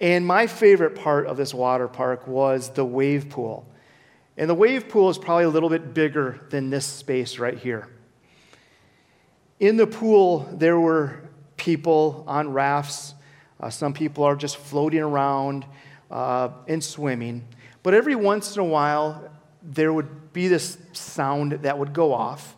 And 0.00 0.26
my 0.26 0.48
favorite 0.48 0.96
part 0.96 1.26
of 1.26 1.36
this 1.36 1.54
water 1.54 1.86
park 1.86 2.26
was 2.26 2.70
the 2.70 2.84
wave 2.84 3.30
pool. 3.30 3.64
And 4.36 4.50
the 4.50 4.54
wave 4.54 4.88
pool 4.88 5.08
is 5.08 5.16
probably 5.16 5.44
a 5.44 5.48
little 5.48 5.70
bit 5.70 5.94
bigger 5.94 6.40
than 6.50 6.70
this 6.70 6.84
space 6.84 7.38
right 7.38 7.56
here. 7.56 7.88
In 9.58 9.76
the 9.76 9.86
pool, 9.86 10.48
there 10.52 10.78
were 10.78 11.22
people 11.56 12.24
on 12.26 12.52
rafts. 12.52 13.14
Uh, 13.58 13.70
some 13.70 13.94
people 13.94 14.24
are 14.24 14.36
just 14.36 14.58
floating 14.58 15.00
around 15.00 15.64
uh, 16.10 16.50
and 16.68 16.84
swimming. 16.84 17.46
But 17.82 17.94
every 17.94 18.14
once 18.14 18.54
in 18.54 18.60
a 18.60 18.64
while, 18.64 19.30
there 19.62 19.92
would 19.92 20.32
be 20.32 20.48
this 20.48 20.76
sound 20.92 21.52
that 21.52 21.78
would 21.78 21.92
go 21.94 22.12
off 22.12 22.56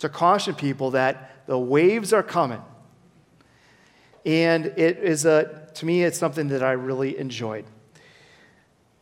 to 0.00 0.08
caution 0.08 0.54
people 0.54 0.90
that 0.90 1.46
the 1.46 1.58
waves 1.58 2.12
are 2.12 2.22
coming. 2.22 2.62
And 4.26 4.66
it 4.66 4.98
is 4.98 5.24
a, 5.24 5.70
to 5.74 5.86
me, 5.86 6.04
it's 6.04 6.18
something 6.18 6.48
that 6.48 6.62
I 6.62 6.72
really 6.72 7.18
enjoyed. 7.18 7.64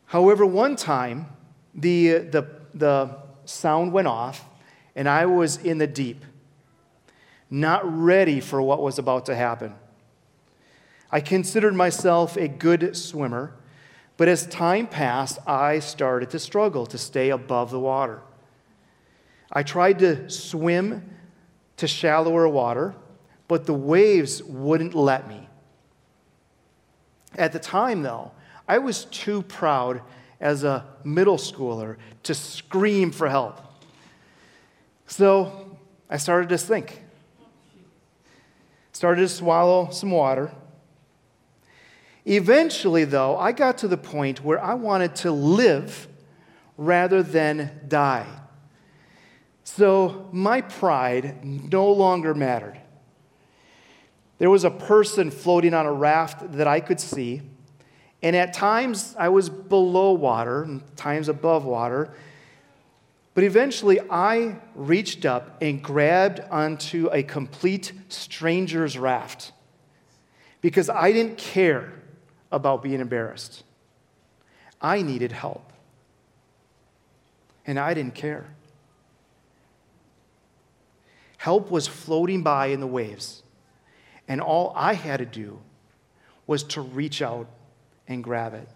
However, 0.07 0.47
one 0.47 0.77
time, 0.77 1.27
the, 1.77 2.19
the, 2.19 2.47
the 2.75 3.17
sound 3.45 3.93
went 3.93 4.09
off, 4.09 4.45
and 4.95 5.09
I 5.09 5.27
was 5.27 5.59
in 5.59 5.79
the 5.79 5.87
deep, 5.87 6.25
not 7.51 7.83
ready 7.85 8.41
for 8.41 8.61
what 8.63 8.83
was 8.83 8.99
about 8.99 9.27
to 9.27 9.35
happen. 9.35 9.75
I 11.13 11.21
considered 11.21 11.75
myself 11.75 12.37
a 12.37 12.49
good 12.49 12.97
swimmer, 12.97 13.53
but 14.17 14.29
as 14.29 14.47
time 14.47 14.87
passed, 14.87 15.39
I 15.47 15.79
started 15.79 16.31
to 16.31 16.39
struggle 16.39 16.87
to 16.87 16.99
stay 16.99 17.31
above 17.31 17.71
the 17.71 17.79
water. 17.79 18.23
I 19.53 19.63
tried 19.63 19.99
to 20.01 20.29
swim 20.31 21.11
to 21.77 21.87
shallower 21.87 22.49
water, 22.49 22.95
but 23.47 23.67
the 23.67 23.75
waves 23.75 24.43
wouldn't 24.43 24.95
let 24.95 25.29
me. 25.29 25.49
At 27.37 27.53
the 27.53 27.59
time, 27.59 28.03
though, 28.03 28.33
I 28.67 28.79
was 28.79 29.05
too 29.05 29.43
proud 29.43 30.01
as 30.41 30.65
a 30.65 30.85
middle 31.05 31.37
schooler 31.37 31.97
to 32.23 32.35
scream 32.35 33.11
for 33.11 33.29
help. 33.29 33.61
So 35.07 35.79
I 36.11 36.17
started 36.17 36.49
to 36.51 36.59
think. 36.59 37.03
Started 38.93 39.23
to 39.23 39.29
swallow 39.29 39.91
some 39.91 40.11
water. 40.11 40.53
Eventually, 42.25 43.05
though, 43.05 43.37
I 43.37 43.53
got 43.53 43.79
to 43.79 43.89
the 43.89 43.97
point 43.97 44.43
where 44.43 44.63
I 44.63 44.75
wanted 44.75 45.15
to 45.17 45.31
live 45.31 46.09
rather 46.77 47.23
than 47.23 47.81
die. 47.87 48.27
So 49.65 50.29
my 50.33 50.61
pride 50.61 51.45
no 51.45 51.91
longer 51.93 52.35
mattered. 52.35 52.81
There 54.39 54.51
was 54.51 54.65
a 54.65 54.71
person 54.71 55.31
floating 55.31 55.73
on 55.73 55.87
a 55.87 55.93
raft 55.93 56.53
that 56.53 56.67
I 56.67 56.81
could 56.81 57.01
see, 57.01 57.43
and 58.23 58.35
at 58.35 58.53
times 58.53 59.15
I 59.19 59.29
was 59.29 59.49
below 59.49 60.13
water, 60.13 60.63
and 60.63 60.97
times 60.97 61.29
above 61.29 61.65
water. 61.65 62.13
But 63.35 63.45
eventually 63.45 64.01
I 64.11 64.57
reached 64.75 65.27
up 65.27 65.59
and 65.61 65.83
grabbed 65.83 66.41
onto 66.51 67.11
a 67.13 67.23
complete 67.23 67.93
stranger's 68.09 68.97
raft 68.97 69.53
because 70.63 70.89
I 70.89 71.13
didn't 71.13 71.37
care 71.37 71.93
about 72.51 72.83
being 72.83 73.01
embarrassed. 73.01 73.63
I 74.81 75.03
needed 75.03 75.33
help, 75.33 75.73
and 77.67 77.79
I 77.79 77.93
didn't 77.93 78.15
care. 78.15 78.47
Help 81.37 81.71
was 81.71 81.87
floating 81.87 82.43
by 82.43 82.67
in 82.67 82.81
the 82.81 82.87
waves. 82.87 83.43
And 84.27 84.41
all 84.41 84.73
I 84.75 84.95
had 84.95 85.19
to 85.19 85.27
do 85.27 85.61
was 86.47 86.65
to 86.65 86.81
reach 86.81 87.23
out 87.23 87.47
and 88.09 88.23
grab 88.23 88.55
it. 88.55 88.69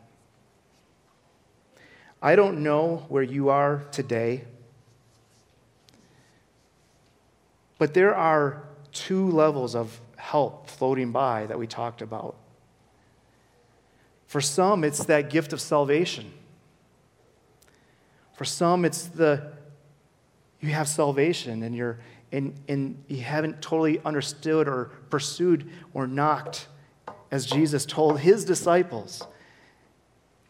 I 2.22 2.36
don't 2.36 2.62
know 2.62 3.06
where 3.08 3.22
you 3.22 3.48
are 3.48 3.84
today, 3.92 4.44
but 7.78 7.94
there 7.94 8.14
are 8.14 8.64
two 8.92 9.30
levels 9.30 9.74
of 9.74 10.00
help 10.16 10.68
floating 10.68 11.12
by 11.12 11.46
that 11.46 11.58
we 11.58 11.66
talked 11.66 12.02
about. 12.02 12.36
For 14.26 14.40
some, 14.40 14.84
it's 14.84 15.04
that 15.06 15.30
gift 15.30 15.52
of 15.52 15.60
salvation. 15.60 16.30
For 18.34 18.44
some, 18.44 18.84
it's 18.84 19.06
the 19.06 19.52
you 20.60 20.68
have 20.70 20.88
salvation 20.88 21.62
and 21.62 21.74
you're 21.74 21.98
and, 22.32 22.54
and 22.68 23.02
you 23.08 23.22
haven't 23.22 23.60
totally 23.60 24.00
understood 24.04 24.68
or 24.68 24.92
pursued 25.10 25.68
or 25.94 26.06
knocked, 26.06 26.68
as 27.30 27.46
Jesus 27.46 27.86
told 27.86 28.20
his 28.20 28.44
disciples. 28.44 29.22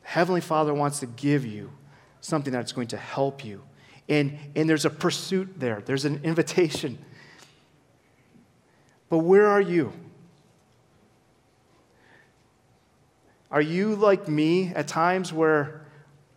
Heavenly 0.02 0.40
Father 0.40 0.74
wants 0.74 1.00
to 1.00 1.06
give 1.06 1.44
you 1.44 1.70
something 2.20 2.52
that's 2.52 2.72
going 2.72 2.88
to 2.88 2.96
help 2.96 3.44
you. 3.44 3.62
And, 4.08 4.38
and 4.56 4.68
there's 4.68 4.84
a 4.84 4.90
pursuit 4.90 5.48
there, 5.58 5.82
there's 5.84 6.04
an 6.04 6.20
invitation. 6.24 6.98
But 9.08 9.18
where 9.18 9.48
are 9.48 9.60
you? 9.60 9.92
Are 13.50 13.60
you 13.60 13.96
like 13.96 14.28
me 14.28 14.68
at 14.68 14.86
times 14.86 15.32
where 15.32 15.84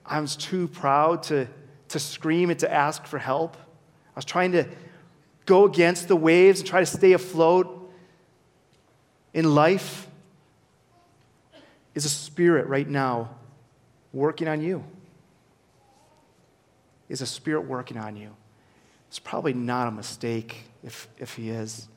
I 0.03 0.19
was 0.19 0.36
too 0.36 0.67
proud 0.67 1.21
to, 1.23 1.47
to 1.89 1.99
scream 1.99 2.49
and 2.49 2.60
to 2.60 2.73
ask 2.73 3.06
for 3.06 3.19
help? 3.19 3.56
I 3.56 4.15
was 4.15 4.25
trying 4.25 4.53
to 4.53 4.65
go 5.45 5.65
against 5.65 6.08
the 6.08 6.15
waves 6.15 6.62
and 6.62 6.67
try 6.67 6.79
to 6.79 6.86
stay 6.86 7.13
afloat 7.13 7.91
in 9.34 9.53
life. 9.53 10.08
Is 11.95 12.06
a 12.06 12.10
spirit 12.10 12.67
right 12.67 12.88
now 12.88 13.36
working 14.12 14.47
on 14.47 14.62
you? 14.62 14.84
Is 17.10 17.21
a 17.21 17.25
spirit 17.25 17.62
working 17.62 17.97
on 17.97 18.15
you? 18.15 18.36
It's 19.10 19.19
probably 19.19 19.53
not 19.53 19.88
a 19.88 19.91
mistake 19.91 20.63
if, 20.84 21.08
if 21.19 21.36
he 21.36 21.49
is. 21.49 21.88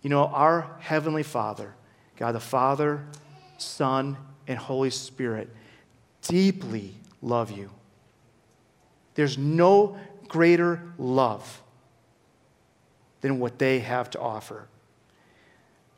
You 0.00 0.10
know, 0.10 0.26
our 0.26 0.76
Heavenly 0.80 1.22
Father, 1.22 1.74
God 2.16 2.32
the 2.32 2.40
Father, 2.40 3.04
Son, 3.58 4.16
and 4.48 4.58
Holy 4.58 4.90
Spirit 4.90 5.50
deeply 6.22 6.94
love 7.20 7.50
you. 7.50 7.70
There's 9.14 9.36
no 9.36 9.98
greater 10.28 10.80
love 10.98 11.62
than 13.20 13.38
what 13.38 13.58
they 13.58 13.80
have 13.80 14.10
to 14.10 14.20
offer. 14.20 14.68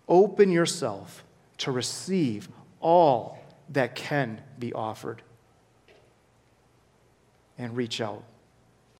Open 0.08 0.50
yourself 0.50 1.24
to 1.58 1.70
receive 1.70 2.48
all 2.80 3.38
that 3.70 3.94
can 3.94 4.40
be 4.58 4.72
offered 4.72 5.22
and 7.58 7.76
reach 7.76 8.00
out. 8.00 8.24